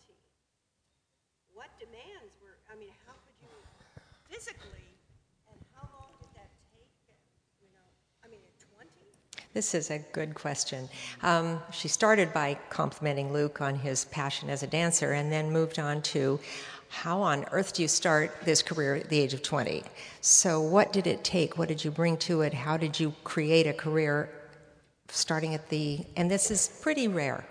what 1.51 1.75
demands 1.75 2.39
were, 2.39 2.55
I 2.71 2.79
mean, 2.79 2.95
how 3.03 3.19
could 3.19 3.35
you 3.43 3.51
physically, 4.31 4.95
and 5.51 5.59
how 5.75 5.91
long 5.91 6.15
did 6.23 6.31
that 6.39 6.47
take? 6.71 6.87
You 7.57 7.73
know, 7.73 7.89
I 8.23 8.29
mean, 8.29 8.39
at 8.45 8.53
20? 8.69 8.87
This 9.57 9.73
is 9.73 9.89
a 9.89 9.97
good 9.97 10.35
question. 10.35 10.87
Um, 11.23 11.59
she 11.71 11.87
started 11.87 12.31
by 12.31 12.59
complimenting 12.69 13.33
Luke 13.33 13.59
on 13.59 13.73
his 13.73 14.05
passion 14.05 14.51
as 14.51 14.61
a 14.61 14.67
dancer 14.67 15.13
and 15.13 15.31
then 15.31 15.51
moved 15.51 15.79
on 15.79 16.03
to 16.13 16.39
how 16.89 17.23
on 17.23 17.43
earth 17.51 17.73
do 17.73 17.81
you 17.81 17.87
start 17.87 18.31
this 18.45 18.61
career 18.61 18.93
at 18.93 19.09
the 19.09 19.19
age 19.19 19.33
of 19.33 19.41
20? 19.41 19.81
So, 20.21 20.61
what 20.61 20.93
did 20.93 21.07
it 21.07 21.23
take? 21.23 21.57
What 21.57 21.69
did 21.69 21.83
you 21.83 21.89
bring 21.89 22.17
to 22.17 22.41
it? 22.41 22.53
How 22.53 22.77
did 22.77 22.99
you 22.99 23.15
create 23.23 23.65
a 23.65 23.73
career 23.73 24.29
starting 25.07 25.55
at 25.55 25.67
the, 25.69 26.05
and 26.15 26.29
this 26.29 26.51
is 26.51 26.79
pretty 26.83 27.07
rare. 27.07 27.43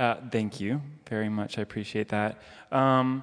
Uh, 0.00 0.16
thank 0.32 0.58
you 0.58 0.82
very 1.08 1.28
much. 1.28 1.58
I 1.58 1.62
appreciate 1.62 2.08
that. 2.08 2.42
Um, 2.72 3.22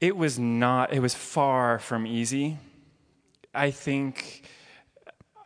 it 0.00 0.16
was 0.16 0.38
not, 0.38 0.90
it 0.90 1.00
was 1.00 1.14
far 1.14 1.80
from 1.80 2.06
easy. 2.06 2.56
I 3.54 3.72
think 3.72 4.48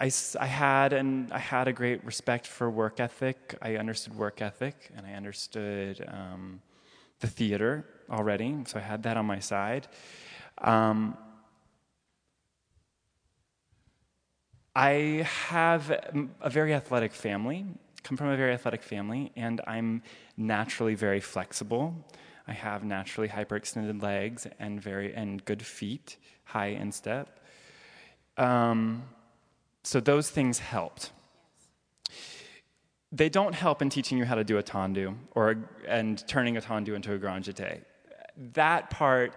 I, 0.00 0.10
I, 0.40 0.46
had 0.46 0.94
and 0.94 1.30
I 1.30 1.38
had 1.38 1.68
a 1.68 1.72
great 1.72 2.02
respect 2.04 2.46
for 2.46 2.70
work 2.70 3.00
ethic. 3.00 3.56
I 3.60 3.76
understood 3.76 4.16
work 4.16 4.40
ethic 4.40 4.90
and 4.96 5.06
I 5.06 5.12
understood 5.12 6.02
um, 6.08 6.62
the 7.20 7.26
theater 7.26 7.84
already, 8.10 8.56
so 8.66 8.78
I 8.78 8.82
had 8.82 9.02
that 9.02 9.18
on 9.18 9.26
my 9.26 9.40
side. 9.40 9.88
Um, 10.58 11.18
I 14.74 15.26
have 15.48 15.90
a 16.40 16.48
very 16.48 16.72
athletic 16.72 17.12
family, 17.12 17.66
come 18.02 18.16
from 18.16 18.28
a 18.28 18.36
very 18.36 18.54
athletic 18.54 18.82
family, 18.82 19.32
and 19.36 19.60
I'm 19.66 20.02
naturally 20.36 20.94
very 20.94 21.20
flexible. 21.20 21.94
I 22.48 22.52
have 22.52 22.84
naturally 22.84 23.28
hyperextended 23.28 24.02
legs 24.02 24.46
and 24.58 24.80
very 24.80 25.14
and 25.14 25.44
good 25.44 25.62
feet, 25.62 26.16
high 26.44 26.68
instep. 26.68 27.40
Um, 28.38 29.02
so 29.82 30.00
those 30.00 30.30
things 30.30 30.58
helped. 30.58 31.12
They 33.12 33.28
don't 33.28 33.54
help 33.54 33.82
in 33.82 33.90
teaching 33.90 34.18
you 34.18 34.24
how 34.24 34.36
to 34.36 34.44
do 34.44 34.58
a 34.58 34.62
tendu 34.62 35.16
or 35.34 35.68
and 35.88 36.26
turning 36.28 36.56
a 36.56 36.60
tendu 36.60 36.94
into 36.94 37.12
a 37.12 37.18
grand 37.18 37.44
jeté. 37.44 37.82
That 38.54 38.90
part 38.90 39.34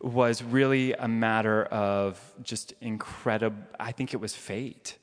was 0.00 0.42
really 0.42 0.92
a 0.92 1.08
matter 1.08 1.64
of 1.64 2.20
just 2.42 2.74
incredible. 2.80 3.56
I 3.80 3.92
think 3.92 4.12
it 4.12 4.18
was 4.18 4.34
fate. 4.34 4.98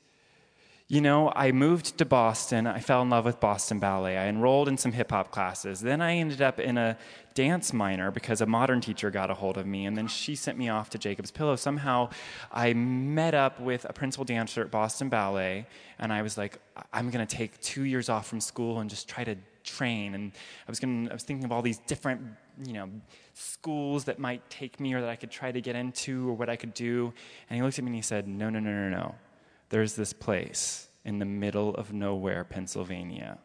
You 0.86 1.00
know, 1.00 1.32
I 1.34 1.50
moved 1.50 1.98
to 1.98 2.04
Boston. 2.04 2.66
I 2.66 2.78
fell 2.78 3.02
in 3.02 3.10
love 3.10 3.24
with 3.24 3.40
Boston 3.40 3.78
Ballet. 3.78 4.18
I 4.18 4.26
enrolled 4.26 4.68
in 4.68 4.76
some 4.76 4.92
hip 4.92 5.10
hop 5.10 5.30
classes. 5.30 5.80
Then 5.80 6.00
I 6.02 6.16
ended 6.16 6.42
up 6.42 6.60
in 6.60 6.76
a 6.76 6.96
dance 7.34 7.72
minor 7.72 8.10
because 8.10 8.40
a 8.40 8.46
modern 8.46 8.80
teacher 8.80 9.10
got 9.10 9.30
a 9.30 9.34
hold 9.34 9.58
of 9.58 9.66
me, 9.66 9.86
and 9.86 9.96
then 9.96 10.06
she 10.06 10.34
sent 10.34 10.56
me 10.56 10.68
off 10.68 10.90
to 10.90 10.98
Jacob's 10.98 11.30
Pillow. 11.30 11.56
Somehow 11.56 12.10
I 12.52 12.72
met 12.72 13.34
up 13.34 13.60
with 13.60 13.84
a 13.88 13.92
principal 13.92 14.24
dancer 14.24 14.62
at 14.62 14.70
Boston 14.70 15.08
Ballet, 15.08 15.66
and 15.98 16.12
I 16.12 16.22
was 16.22 16.38
like, 16.38 16.58
I'm 16.92 17.10
going 17.10 17.26
to 17.26 17.36
take 17.36 17.60
two 17.60 17.82
years 17.82 18.08
off 18.08 18.26
from 18.26 18.40
school 18.40 18.80
and 18.80 18.88
just 18.88 19.08
try 19.08 19.24
to 19.24 19.36
train. 19.64 20.14
And 20.14 20.32
I 20.66 20.70
was, 20.70 20.78
gonna, 20.80 21.10
I 21.10 21.12
was 21.12 21.22
thinking 21.22 21.44
of 21.44 21.52
all 21.52 21.62
these 21.62 21.78
different, 21.78 22.20
you 22.64 22.72
know, 22.72 22.88
schools 23.34 24.04
that 24.04 24.18
might 24.18 24.48
take 24.48 24.78
me 24.78 24.94
or 24.94 25.00
that 25.00 25.10
I 25.10 25.16
could 25.16 25.30
try 25.30 25.50
to 25.50 25.60
get 25.60 25.74
into 25.74 26.28
or 26.28 26.34
what 26.34 26.48
I 26.48 26.56
could 26.56 26.74
do. 26.74 27.12
And 27.50 27.56
he 27.56 27.62
looked 27.62 27.78
at 27.78 27.84
me 27.84 27.88
and 27.88 27.96
he 27.96 28.02
said, 28.02 28.28
No, 28.28 28.48
no, 28.48 28.60
no, 28.60 28.70
no, 28.70 28.88
no 28.90 29.14
there's 29.74 29.96
this 29.96 30.12
place 30.12 30.88
in 31.04 31.18
the 31.18 31.24
middle 31.24 31.74
of 31.74 31.92
nowhere, 31.92 32.44
Pennsylvania. 32.44 33.38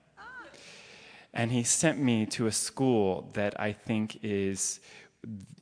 And 1.33 1.51
he 1.51 1.63
sent 1.63 1.99
me 1.99 2.25
to 2.27 2.47
a 2.47 2.51
school 2.51 3.29
that 3.33 3.59
I 3.59 3.71
think 3.71 4.19
is 4.23 4.79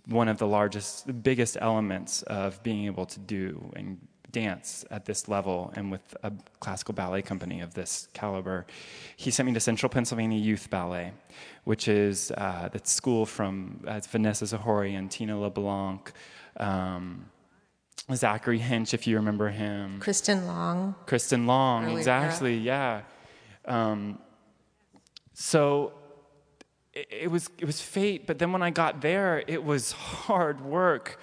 one 0.07 0.27
of 0.27 0.37
the 0.37 0.47
largest, 0.47 1.07
the 1.07 1.13
biggest 1.13 1.57
elements 1.59 2.21
of 2.23 2.61
being 2.63 2.85
able 2.85 3.05
to 3.05 3.19
do 3.19 3.71
and 3.75 3.99
dance 4.31 4.85
at 4.91 5.05
this 5.05 5.27
level 5.27 5.73
and 5.75 5.91
with 5.91 6.15
a 6.23 6.31
classical 6.59 6.93
ballet 6.93 7.21
company 7.21 7.61
of 7.61 7.73
this 7.73 8.07
caliber. 8.13 8.65
He 9.15 9.31
sent 9.31 9.47
me 9.47 9.53
to 9.53 9.59
Central 9.59 9.89
Pennsylvania 9.89 10.37
Youth 10.37 10.69
Ballet, 10.69 11.13
which 11.63 11.87
is 11.87 12.31
uh, 12.31 12.69
the 12.71 12.81
school 12.83 13.25
from 13.25 13.83
uh, 13.87 13.99
Vanessa 14.09 14.45
and 14.55 15.09
Tina 15.09 15.39
LeBlanc, 15.39 16.11
um, 16.57 17.25
Zachary 18.13 18.59
Hench, 18.59 18.93
if 18.93 19.07
you 19.07 19.15
remember 19.17 19.49
him. 19.49 19.99
Kristin 19.99 20.45
Long. 20.45 20.95
Kristin 21.05 21.45
Long, 21.45 21.97
exactly, 21.97 22.57
yeah. 22.57 23.01
Um, 23.65 24.19
so 25.39 25.93
it, 26.93 27.29
was 27.29 27.47
it 27.59 27.65
was 27.65 27.79
fate, 27.79 28.25
but 28.25 28.39
then 28.39 28.51
when 28.51 28.63
I 28.63 28.71
got 28.71 29.01
there, 29.01 29.43
it 29.45 29.63
was 29.63 29.91
hard 29.91 30.61
work. 30.61 31.19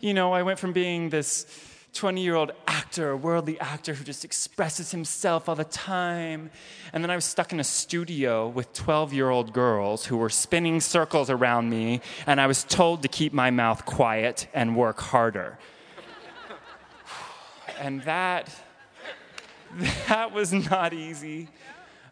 You 0.00 0.14
know, 0.14 0.32
I 0.32 0.42
went 0.42 0.58
from 0.58 0.72
being 0.72 1.10
this 1.10 1.44
20 1.92 2.22
year 2.22 2.34
old 2.34 2.52
actor, 2.66 3.14
worldly 3.14 3.60
actor 3.60 3.92
who 3.92 4.04
just 4.04 4.24
expresses 4.24 4.90
himself 4.90 5.50
all 5.50 5.54
the 5.54 5.64
time. 5.64 6.50
And 6.94 7.04
then 7.04 7.10
I 7.10 7.14
was 7.14 7.26
stuck 7.26 7.52
in 7.52 7.60
a 7.60 7.64
studio 7.64 8.48
with 8.48 8.72
12 8.72 9.12
year 9.12 9.28
old 9.28 9.52
girls 9.52 10.06
who 10.06 10.16
were 10.16 10.30
spinning 10.30 10.80
circles 10.80 11.28
around 11.28 11.68
me, 11.68 12.00
and 12.26 12.40
I 12.40 12.46
was 12.46 12.64
told 12.64 13.02
to 13.02 13.08
keep 13.08 13.34
my 13.34 13.50
mouth 13.50 13.84
quiet 13.84 14.48
and 14.54 14.76
work 14.76 14.98
harder 14.98 15.58
and 17.78 18.00
that 18.04 18.48
that 20.08 20.32
was 20.32 20.54
not 20.54 20.94
easy. 20.94 21.48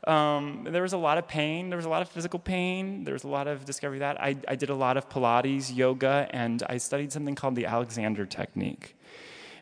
Um, 0.07 0.67
there 0.71 0.83
was 0.83 0.93
a 0.93 0.99
lot 0.99 1.19
of 1.19 1.27
pain. 1.27 1.69
There 1.69 1.77
was 1.77 1.87
a 1.87 1.89
lot 1.89 2.03
of 2.03 2.09
physical 2.09 2.39
pain. 2.39 3.05
There 3.05 3.13
was 3.13 3.25
a 3.25 3.29
lot 3.29 3.49
of 3.49 3.65
discovery 3.65 3.99
that. 3.99 4.21
I, 4.21 4.37
I 4.47 4.55
did 4.55 4.71
a 4.71 4.75
lot 4.75 4.97
of 4.97 5.09
Pilates, 5.09 5.75
yoga, 5.75 6.29
and 6.31 6.63
I 6.69 6.77
studied 6.79 7.13
something 7.13 7.35
called 7.35 7.57
the 7.57 7.67
Alexander 7.67 8.25
Technique. 8.25 8.97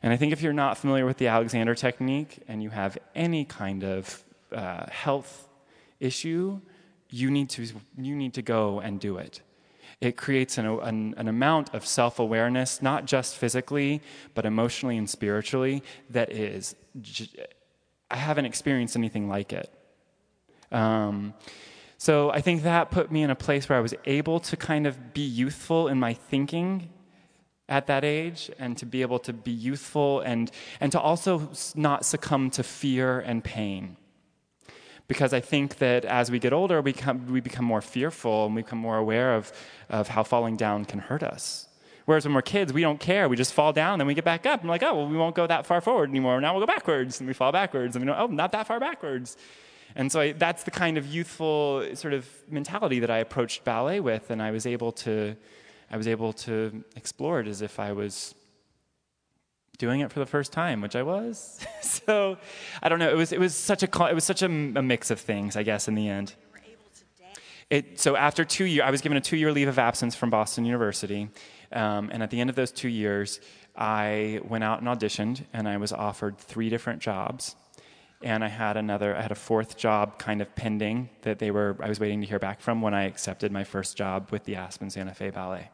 And 0.03 0.13
I 0.13 0.17
think 0.17 0.33
if 0.33 0.43
you're 0.43 0.53
not 0.53 0.77
familiar 0.77 1.07
with 1.07 1.17
the 1.17 1.29
Alexander 1.29 1.75
Technique 1.75 2.39
and 2.47 2.63
you 2.63 2.71
have 2.71 2.99
any 3.15 3.47
kind 3.47 3.85
of 3.85 4.23
uh, 4.53 4.85
health 4.91 5.49
issue, 5.99 6.61
you 7.09 7.31
need, 7.31 7.49
to, 7.51 7.67
you 7.97 8.15
need 8.15 8.35
to 8.35 8.43
go 8.43 8.81
and 8.81 9.01
do 9.01 9.17
it 9.17 9.41
it 10.01 10.17
creates 10.17 10.59
an, 10.59 10.67
an, 10.67 11.15
an 11.17 11.29
amount 11.29 11.75
of 11.75 11.87
self 11.87 12.19
awareness, 12.19 12.83
not 12.83 13.07
just 13.07 13.37
physically, 13.37 14.03
but 14.35 14.45
emotionally 14.45 14.97
and 14.99 15.09
spiritually, 15.09 15.83
that 16.11 16.31
is, 16.31 16.77
I 18.11 18.17
haven't 18.17 18.45
experienced 18.45 18.97
anything 18.97 19.29
like 19.29 19.53
it. 19.53 19.73
Um, 20.73 21.35
so 21.99 22.31
I 22.31 22.41
think 22.41 22.63
that 22.65 22.91
put 22.91 23.11
me 23.11 23.23
in 23.23 23.31
a 23.31 23.35
place 23.35 23.69
where 23.69 23.79
I 23.79 23.81
was 23.81 23.95
able 24.05 24.41
to 24.41 24.57
kind 24.57 24.87
of 24.87 25.15
be 25.15 25.23
youthful 25.23 25.89
in 25.89 25.99
my 25.99 26.15
thinking 26.15 26.91
at 27.69 27.87
that 27.87 28.05
age 28.05 28.51
and 28.59 28.77
to 28.77 28.85
be 28.85 29.01
able 29.01 29.19
to 29.21 29.33
be 29.33 29.51
youthful 29.51 30.21
and, 30.21 30.51
and 30.81 30.93
to 30.93 31.01
also 31.01 31.51
not 31.75 32.05
succumb 32.05 32.51
to 32.51 32.63
fear 32.63 33.21
and 33.21 33.43
pain. 33.43 33.97
Because 35.07 35.33
I 35.33 35.41
think 35.41 35.79
that 35.79 36.05
as 36.05 36.31
we 36.31 36.39
get 36.39 36.53
older, 36.53 36.81
we 36.81 36.93
become, 36.93 37.27
we 37.27 37.41
become 37.41 37.65
more 37.65 37.81
fearful 37.81 38.47
and 38.47 38.55
we 38.55 38.63
become 38.63 38.79
more 38.79 38.97
aware 38.97 39.35
of, 39.35 39.53
of 39.89 40.09
how 40.09 40.23
falling 40.23 40.57
down 40.57 40.85
can 40.85 40.99
hurt 40.99 41.23
us. 41.23 41.69
Whereas 42.07 42.25
when 42.25 42.35
we're 42.35 42.43
kids, 42.43 42.73
we 42.73 42.83
don't 42.83 43.01
care. 43.01 43.29
We 43.29 43.37
just 43.37 43.55
fall 43.55 43.73
down, 43.73 44.01
and 44.01 44.07
we 44.07 44.13
get 44.13 44.25
back 44.25 44.45
up. 44.45 44.63
We're 44.63 44.69
like, 44.69 44.83
oh, 44.83 44.95
well, 44.95 45.09
we 45.09 45.17
won't 45.17 45.35
go 45.35 45.47
that 45.47 45.65
far 45.65 45.81
forward 45.81 46.11
anymore. 46.11 46.39
Now 46.41 46.53
we'll 46.53 46.61
go 46.61 46.67
backwards. 46.67 47.21
And 47.21 47.27
we 47.27 47.33
fall 47.33 47.51
backwards. 47.51 47.97
And 47.97 48.05
we 48.05 48.11
know, 48.11 48.17
oh, 48.19 48.27
not 48.27 48.53
that 48.53 48.67
far 48.67 48.79
backwards. 48.79 49.39
And 49.97 50.11
so 50.11 50.21
I, 50.21 50.33
that's 50.33 50.65
the 50.65 50.71
kind 50.71 50.99
of 50.99 51.07
youthful 51.07 51.85
sort 51.95 52.15
of 52.15 52.29
mentality 52.49 53.01
that 53.01 53.11
I 53.11 53.19
approached 53.19 53.65
ballet 53.65 54.01
with. 54.01 54.31
And 54.31 54.43
I 54.43 54.51
was 54.51 54.67
able 54.67 54.93
to, 54.93 55.37
I 55.91 55.97
was 55.97 56.09
able 56.09 56.33
to 56.33 56.85
explore 56.97 57.41
it 57.41 57.47
as 57.47 57.63
if 57.63 57.79
I 57.79 57.93
was 57.93 58.35
doing 59.79 60.01
it 60.01 60.13
for 60.13 60.21
the 60.21 60.27
first 60.27 60.53
time, 60.53 60.81
which 60.81 60.97
I 60.97 61.03
was. 61.03 61.65
so 61.83 62.39
I 62.83 62.89
don't 62.89 62.99
know. 62.99 63.11
It 63.11 63.17
was, 63.17 63.33
it 63.33 63.41
was 63.41 63.55
such, 63.55 63.83
a, 63.83 64.07
it 64.07 64.15
was 64.15 64.25
such 64.25 64.43
a, 64.43 64.47
a 64.47 64.83
mix 64.83 65.11
of 65.11 65.21
things, 65.21 65.57
I 65.57 65.63
guess, 65.63 65.89
in 65.89 65.95
the 65.95 66.09
end. 66.09 66.35
It, 67.71 67.99
so 67.99 68.15
after 68.15 68.45
two 68.45 68.67
years, 68.67 68.85
I 68.87 68.91
was 68.91 69.01
given 69.01 69.17
a 69.17 69.21
two-year 69.21 69.51
leave 69.51 69.69
of 69.69 69.79
absence 69.79 70.15
from 70.15 70.29
Boston 70.31 70.65
University, 70.67 71.31
um, 71.73 72.11
and 72.13 72.23
at 72.23 72.31
the 72.31 72.39
end 72.39 72.51
of 72.51 72.57
those 72.57 72.71
two 72.71 72.89
years, 72.89 73.41
I 73.75 74.41
went 74.45 74.63
out 74.63 74.81
and 74.81 74.89
auditioned, 74.89 75.45
and 75.53 75.67
I 75.67 75.79
was 75.79 75.93
offered 75.93 76.39
three 76.39 76.69
different 76.69 77.01
jobs. 77.01 77.57
And 78.25 78.43
I 78.43 78.49
had 78.49 78.79
another, 78.79 79.15
I 79.15 79.21
had 79.21 79.33
a 79.33 79.37
fourth 79.37 79.77
job 79.77 80.19
kind 80.19 80.41
of 80.41 80.57
pending 80.57 81.11
that 81.23 81.39
they 81.39 81.51
were, 81.51 81.77
I 81.79 81.91
was 81.91 82.01
waiting 82.01 82.23
to 82.23 82.27
hear 82.27 82.39
back 82.39 82.59
from 82.59 82.81
when 82.81 82.95
I 82.95 83.05
accepted 83.05 83.53
my 83.53 83.65
first 83.65 83.99
job 83.99 84.31
with 84.31 84.45
the 84.45 84.57
Aspen 84.57 84.89
Santa 84.89 85.13
Fe 85.13 85.29
Ballet. 85.29 85.69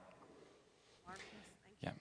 Yeah. 1.81 1.93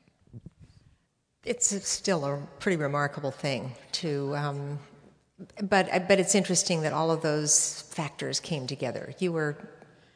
It's 1.46 1.88
still 1.88 2.26
a 2.26 2.42
pretty 2.58 2.78
remarkable 2.78 3.30
thing 3.30 3.76
to, 3.92 4.36
um, 4.36 4.80
but, 5.62 6.08
but 6.08 6.20
it's 6.20 6.34
interesting 6.34 6.82
that 6.82 6.94
all 6.94 7.12
of 7.12 7.22
those 7.22 7.84
factors 7.94 8.40
came 8.40 8.66
together. 8.66 9.14
You 9.20 9.32
were 9.32 9.56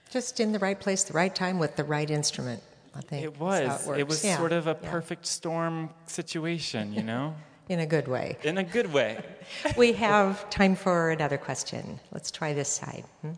just 0.10 0.40
in 0.40 0.52
the 0.52 0.60
right 0.60 0.80
place, 0.80 1.04
the 1.04 1.14
right 1.14 1.34
time 1.34 1.60
with 1.60 1.76
the 1.76 1.84
right 1.84 2.10
instrument. 2.10 2.64
I 2.96 3.02
think 3.02 3.24
it 3.24 3.40
was. 3.40 3.88
It, 3.88 4.00
it, 4.00 4.08
was 4.08 4.26
yeah. 4.26 4.38
sort 4.38 4.52
of 4.52 4.66
a 4.66 4.78
yeah. 4.82 4.90
perfect 4.90 5.28
storm 5.28 5.92
situation, 6.08 6.92
you 6.92 7.04
know. 7.04 7.36
In 7.70 7.80
a 7.80 7.86
good 7.86 8.08
way. 8.08 8.38
In 8.44 8.58
a 8.58 8.64
good 8.64 8.92
way. 8.92 9.24
we 9.78 9.94
have 9.94 10.50
time 10.50 10.76
for 10.76 11.12
another 11.12 11.38
question. 11.38 12.00
Let's 12.12 12.30
try 12.30 12.54
this 12.54 12.70
side. 12.70 13.06
Hmm? 13.22 13.32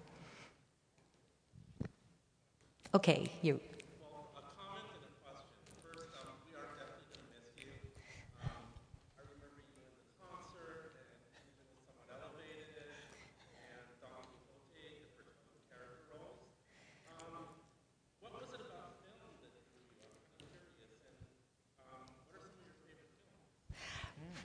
Okay, 2.94 3.32
you. 3.42 3.60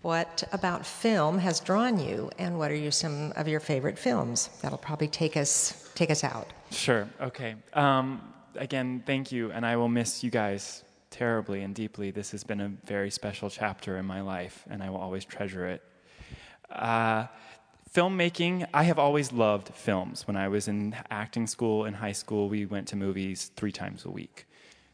What 0.03 0.45
about 0.53 0.87
film 0.87 1.39
has 1.39 1.61
drawn 1.61 1.99
you, 1.99 2.31
and 2.39 2.59
what 2.59 2.71
are 2.71 2.77
you, 2.77 2.91
some 2.91 3.33
of 3.37 3.47
your 3.47 3.61
favorite 3.61 3.99
films? 3.99 4.49
That'll 4.63 4.79
probably 4.79 5.09
take 5.09 5.37
us 5.37 5.91
take 5.95 6.11
us 6.11 6.25
out. 6.25 6.47
Sure. 6.71 7.07
Okay. 7.21 7.55
Um, 7.75 8.23
again, 8.55 9.03
thank 9.05 9.31
you, 9.31 9.53
and 9.53 9.67
I 9.67 9.77
will 9.77 9.89
miss 9.89 10.25
you 10.25 10.31
guys 10.31 10.85
terribly 11.11 11.63
and 11.63 11.75
deeply. 11.75 12.11
This 12.11 12.31
has 12.31 12.45
been 12.45 12.61
a 12.61 12.69
very 12.87 13.11
special 13.11 13.51
chapter 13.51 13.99
in 13.99 14.07
my 14.07 14.23
life, 14.23 14.65
and 14.71 14.83
I 14.83 14.89
will 14.89 14.99
always 14.99 15.25
treasure 15.27 15.67
it. 15.67 15.83
Uh, 16.71 17.27
filmmaking, 17.93 18.67
I 18.73 18.85
have 18.85 18.99
always 18.99 19.33
loved 19.33 19.69
films. 19.75 20.27
When 20.27 20.37
I 20.37 20.49
was 20.49 20.69
in 20.69 20.95
acting 21.11 21.47
school 21.47 21.85
in 21.85 21.95
high 21.95 22.13
school, 22.13 22.49
we 22.49 22.65
went 22.65 22.89
to 22.89 22.97
movies 22.97 23.51
three 23.57 23.73
times 23.73 24.05
a 24.05 24.11
week. 24.11 24.47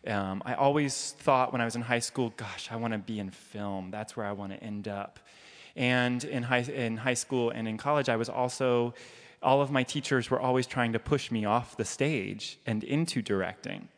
Um, 0.07 0.43
I 0.45 0.55
always 0.55 1.15
thought 1.19 1.53
when 1.53 1.61
I 1.61 1.65
was 1.65 1.77
in 1.77 1.83
high 1.83 1.99
school, 1.99 2.33
gosh, 2.37 2.69
I 2.71 2.77
want 2.77 2.93
to 2.93 2.99
be 2.99 3.19
in 3.19 3.31
film. 3.31 3.91
That's 3.91 4.17
where 4.17 4.27
I 4.27 4.33
want 4.33 4.53
to 4.53 4.63
end 4.63 4.89
up. 4.89 5.19
And 5.75 6.23
in 6.25 6.43
high, 6.43 6.61
in 6.61 6.97
high 6.97 7.15
school 7.15 7.51
and 7.51 7.67
in 7.69 7.77
college, 7.77 8.09
I 8.09 8.17
was 8.17 8.29
also, 8.29 8.95
all 9.43 9.61
of 9.61 9.71
my 9.71 9.83
teachers 9.83 10.31
were 10.31 10.41
always 10.41 10.67
trying 10.67 10.93
to 10.93 10.99
push 10.99 11.31
me 11.31 11.45
off 11.45 11.77
the 11.77 11.85
stage 11.85 12.59
and 12.67 12.85
into 12.85 13.21
directing. 13.21 13.89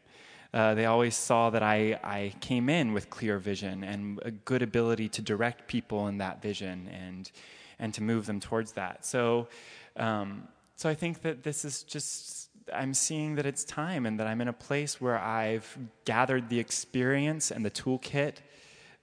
Uh, 0.53 0.75
they 0.75 0.87
always 0.87 1.15
saw 1.15 1.51
that 1.51 1.63
I, 1.63 2.01
I 2.03 2.35
came 2.41 2.69
in 2.71 2.95
with 2.95 3.11
clear 3.11 3.39
vision 3.39 3.85
and 3.85 4.19
a 4.25 4.31
good 4.31 4.63
ability 4.63 5.09
to 5.11 5.23
direct 5.23 5.69
people 5.69 6.09
in 6.09 6.19
that 6.19 6.41
vision 6.41 6.89
and, 6.89 7.31
and 7.79 7.93
to 7.95 8.03
move 8.03 8.25
them 8.25 8.41
towards 8.41 8.73
that. 8.73 9.05
So, 9.05 9.49
um, 9.97 10.49
so 10.75 10.89
I 10.89 10.95
think 10.95 11.23
that 11.23 11.43
this 11.43 11.65
is 11.65 11.83
just 11.83 12.38
I'm 12.73 12.95
seeing 12.95 13.35
that 13.37 13.47
it's 13.47 13.65
time 13.65 14.07
and 14.07 14.19
that 14.21 14.27
I'm 14.27 14.41
in 14.41 14.49
a 14.49 14.53
place 14.53 15.01
where 15.01 15.19
I've 15.19 15.79
gathered 16.05 16.49
the 16.49 16.59
experience 16.59 17.51
and 17.51 17.65
the 17.65 17.71
toolkit 17.71 18.37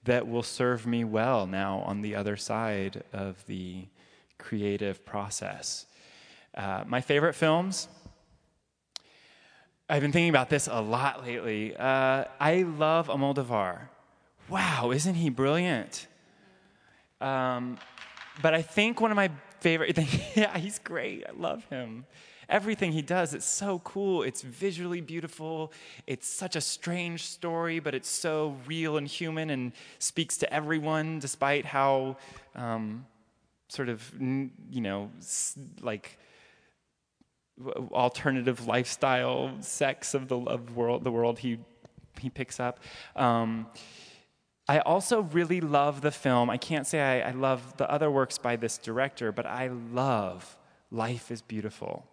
that 0.03 0.27
will 0.27 0.43
serve 0.43 0.85
me 0.85 1.03
well 1.03 1.47
now 1.47 1.79
on 1.79 2.01
the 2.01 2.15
other 2.15 2.37
side 2.37 3.03
of 3.11 3.45
the 3.47 3.87
creative 4.37 5.05
process. 5.05 5.85
Uh, 6.53 6.83
my 6.87 7.01
favorite 7.01 7.33
films. 7.33 7.87
I've 9.89 10.01
been 10.01 10.11
thinking 10.11 10.29
about 10.29 10.49
this 10.49 10.67
a 10.67 10.81
lot 10.81 11.25
lately. 11.25 11.75
Uh, 11.75 12.25
I 12.39 12.63
love 12.63 13.07
Almodovar. 13.07 13.89
Wow, 14.49 14.91
isn't 14.91 15.15
he 15.15 15.29
brilliant? 15.29 16.07
Um, 17.21 17.77
but 18.41 18.53
I 18.53 18.61
think 18.61 19.01
one 19.01 19.11
of 19.11 19.15
my 19.15 19.31
favorite 19.59 19.95
things, 19.95 20.13
yeah, 20.35 20.57
he's 20.57 20.79
great. 20.79 21.23
I 21.27 21.33
love 21.33 21.65
him 21.65 22.05
everything 22.49 22.91
he 22.91 23.01
does, 23.01 23.33
it's 23.33 23.45
so 23.45 23.79
cool. 23.79 24.23
It's 24.23 24.41
visually 24.41 25.01
beautiful. 25.01 25.71
It's 26.07 26.27
such 26.27 26.55
a 26.55 26.61
strange 26.61 27.23
story, 27.23 27.79
but 27.79 27.93
it's 27.93 28.09
so 28.09 28.57
real 28.65 28.97
and 28.97 29.07
human 29.07 29.49
and 29.49 29.71
speaks 29.99 30.37
to 30.39 30.53
everyone, 30.53 31.19
despite 31.19 31.65
how 31.65 32.17
um, 32.55 33.05
sort 33.67 33.89
of, 33.89 34.11
you 34.19 34.81
know, 34.81 35.11
like 35.81 36.17
alternative 37.91 38.67
lifestyle 38.67 39.51
sex 39.61 40.13
of 40.13 40.27
the 40.27 40.37
of 40.37 40.75
world, 40.75 41.03
the 41.03 41.11
world 41.11 41.39
he, 41.39 41.59
he 42.19 42.29
picks 42.29 42.59
up. 42.59 42.79
Um, 43.15 43.67
I 44.67 44.79
also 44.79 45.21
really 45.21 45.61
love 45.61 46.01
the 46.01 46.11
film. 46.11 46.49
I 46.49 46.57
can't 46.57 46.87
say 46.87 46.99
I, 46.99 47.29
I, 47.29 47.31
love 47.31 47.77
the 47.77 47.89
other 47.89 48.09
works 48.09 48.39
by 48.39 48.55
this 48.55 48.79
director, 48.79 49.31
but 49.31 49.45
I 49.45 49.67
love 49.67 50.57
Life 50.91 51.29
is 51.29 51.41
Beautiful. 51.41 52.05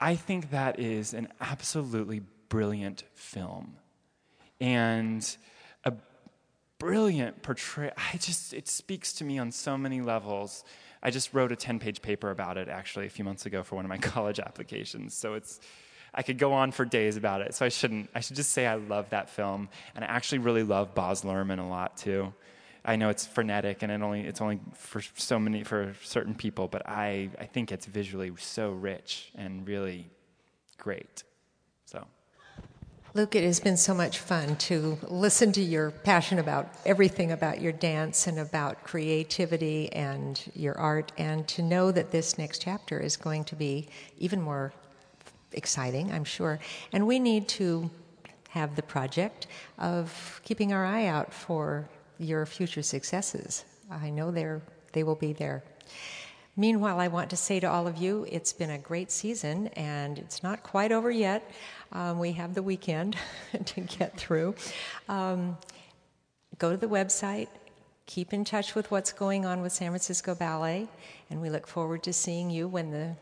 I 0.00 0.16
think 0.16 0.50
that 0.50 0.80
is 0.80 1.12
an 1.12 1.28
absolutely 1.40 2.22
brilliant 2.48 3.04
film. 3.14 3.76
And 4.60 5.36
a 5.84 5.92
brilliant 6.78 7.42
portrayal. 7.42 7.92
I 7.96 8.16
just, 8.16 8.54
it 8.54 8.66
speaks 8.66 9.12
to 9.14 9.24
me 9.24 9.38
on 9.38 9.52
so 9.52 9.76
many 9.76 10.00
levels. 10.00 10.64
I 11.02 11.10
just 11.10 11.34
wrote 11.34 11.52
a 11.52 11.56
10 11.56 11.78
page 11.78 12.00
paper 12.02 12.30
about 12.30 12.56
it 12.56 12.68
actually 12.68 13.06
a 13.06 13.10
few 13.10 13.24
months 13.24 13.46
ago 13.46 13.62
for 13.62 13.76
one 13.76 13.84
of 13.84 13.88
my 13.88 13.98
college 14.14 14.40
applications. 14.40 15.14
So 15.14 15.34
it's, 15.34 15.60
I 16.14 16.22
could 16.22 16.38
go 16.38 16.52
on 16.52 16.72
for 16.72 16.84
days 16.84 17.16
about 17.16 17.42
it. 17.42 17.54
So 17.54 17.64
I 17.64 17.68
shouldn't, 17.68 18.10
I 18.14 18.20
should 18.20 18.36
just 18.36 18.50
say 18.50 18.66
I 18.66 18.74
love 18.74 19.10
that 19.10 19.28
film. 19.28 19.68
And 19.94 20.04
I 20.04 20.08
actually 20.08 20.38
really 20.38 20.62
love 20.62 20.94
Baz 20.94 21.22
Luhrmann 21.22 21.58
a 21.58 21.68
lot 21.68 21.96
too. 21.96 22.32
I 22.84 22.96
know 22.96 23.10
it's 23.10 23.26
frenetic 23.26 23.82
and 23.82 23.92
it 23.92 24.00
only 24.00 24.22
it's 24.22 24.40
only 24.40 24.60
for 24.74 25.02
so 25.16 25.38
many 25.38 25.64
for 25.64 25.94
certain 26.02 26.34
people, 26.34 26.68
but 26.68 26.82
I 26.86 27.30
I 27.38 27.44
think 27.44 27.72
it's 27.72 27.86
visually 27.86 28.32
so 28.38 28.70
rich 28.70 29.30
and 29.34 29.66
really 29.66 30.10
great. 30.78 31.24
So. 31.84 32.06
Luke, 33.12 33.34
it 33.34 33.42
has 33.42 33.58
been 33.58 33.76
so 33.76 33.92
much 33.92 34.20
fun 34.20 34.54
to 34.54 34.96
listen 35.08 35.50
to 35.52 35.60
your 35.60 35.90
passion 35.90 36.38
about 36.38 36.72
everything 36.86 37.32
about 37.32 37.60
your 37.60 37.72
dance 37.72 38.28
and 38.28 38.38
about 38.38 38.84
creativity 38.84 39.92
and 39.92 40.40
your 40.54 40.78
art, 40.78 41.10
and 41.18 41.48
to 41.48 41.60
know 41.60 41.90
that 41.90 42.12
this 42.12 42.38
next 42.38 42.62
chapter 42.62 43.00
is 43.00 43.16
going 43.16 43.42
to 43.44 43.56
be 43.56 43.88
even 44.18 44.40
more 44.40 44.72
exciting, 45.52 46.12
I'm 46.12 46.22
sure. 46.22 46.60
And 46.92 47.04
we 47.04 47.18
need 47.18 47.48
to 47.48 47.90
have 48.50 48.76
the 48.76 48.82
project 48.82 49.48
of 49.78 50.40
keeping 50.44 50.72
our 50.72 50.86
eye 50.86 51.06
out 51.06 51.34
for 51.34 51.88
your 52.20 52.46
future 52.46 52.82
successes. 52.82 53.64
I 53.90 54.10
know 54.10 54.30
they're, 54.30 54.62
they 54.92 55.02
will 55.02 55.16
be 55.16 55.32
there. 55.32 55.64
Meanwhile, 56.56 57.00
I 57.00 57.08
want 57.08 57.30
to 57.30 57.36
say 57.36 57.58
to 57.60 57.66
all 57.66 57.86
of 57.86 57.96
you, 57.96 58.26
it's 58.30 58.52
been 58.52 58.70
a 58.70 58.78
great 58.78 59.10
season 59.10 59.68
and 59.68 60.18
it's 60.18 60.42
not 60.42 60.62
quite 60.62 60.92
over 60.92 61.10
yet. 61.10 61.50
Um, 61.92 62.18
we 62.18 62.32
have 62.32 62.54
the 62.54 62.62
weekend 62.62 63.16
to 63.64 63.80
get 63.80 64.16
through. 64.16 64.54
Um, 65.08 65.56
go 66.58 66.70
to 66.70 66.76
the 66.76 66.86
website, 66.86 67.48
keep 68.06 68.32
in 68.32 68.44
touch 68.44 68.74
with 68.74 68.90
what's 68.90 69.12
going 69.12 69.46
on 69.46 69.62
with 69.62 69.72
San 69.72 69.90
Francisco 69.90 70.34
Ballet, 70.34 70.88
and 71.30 71.40
we 71.40 71.48
look 71.48 71.66
forward 71.66 72.02
to 72.02 72.12
seeing 72.12 72.50
you 72.50 72.68
when 72.68 72.90
the 72.90 73.16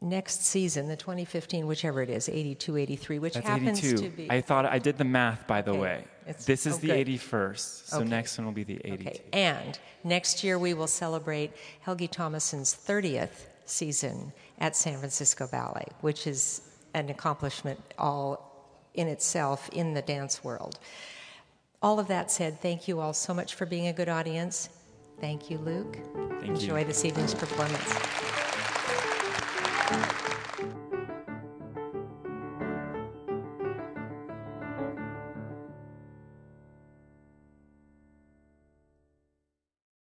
next 0.00 0.44
season, 0.44 0.88
the 0.88 0.96
2015, 0.96 1.66
whichever 1.66 2.02
it 2.02 2.10
is, 2.10 2.28
82, 2.28 2.76
83, 2.76 3.18
which 3.18 3.34
That's 3.34 3.46
happens 3.46 3.78
82. 3.78 3.96
to 3.98 4.08
be. 4.10 4.30
I 4.30 4.40
thought 4.40 4.64
I 4.66 4.78
did 4.78 4.96
the 4.98 5.04
math, 5.04 5.46
by 5.46 5.60
the 5.62 5.72
Okay. 5.72 5.80
way. 5.80 6.04
It's- 6.26 6.44
This 6.44 6.64
is 6.66 6.74
oh, 6.74 6.78
the 6.78 6.86
good. 6.88 6.96
81st, 6.96 7.88
so 7.88 7.98
Okay. 7.98 8.08
next 8.08 8.38
one 8.38 8.46
will 8.46 8.52
be 8.52 8.64
the 8.64 8.80
82. 8.84 9.08
Okay, 9.10 9.20
and 9.32 9.78
next 10.04 10.42
year 10.44 10.58
we 10.58 10.74
will 10.74 10.86
celebrate 10.86 11.52
Helgi 11.80 12.08
Tomasson's 12.08 12.72
30th 12.74 13.48
season 13.66 14.32
at 14.58 14.74
San 14.76 14.98
Francisco 14.98 15.46
Ballet, 15.46 15.86
which 16.00 16.26
is 16.26 16.62
an 16.94 17.08
accomplishment 17.10 17.80
all 17.98 18.46
in 18.94 19.06
itself 19.06 19.68
in 19.70 19.94
the 19.94 20.02
dance 20.02 20.42
world. 20.42 20.78
All 21.82 21.98
of 21.98 22.08
that 22.08 22.30
said, 22.30 22.60
thank 22.60 22.88
you 22.88 23.00
all 23.00 23.12
so 23.12 23.32
much 23.32 23.54
for 23.54 23.66
being 23.66 23.86
a 23.86 23.92
good 23.92 24.08
audience. 24.08 24.68
Thank 25.20 25.50
you, 25.50 25.58
Luke. 25.58 25.98
Thank 26.14 26.46
you. 26.46 26.52
Enjoy 26.54 26.84
this 26.84 27.04
evening's 27.04 27.34
performance. 27.34 28.29
Thank 30.60 30.74
you. 30.92 30.99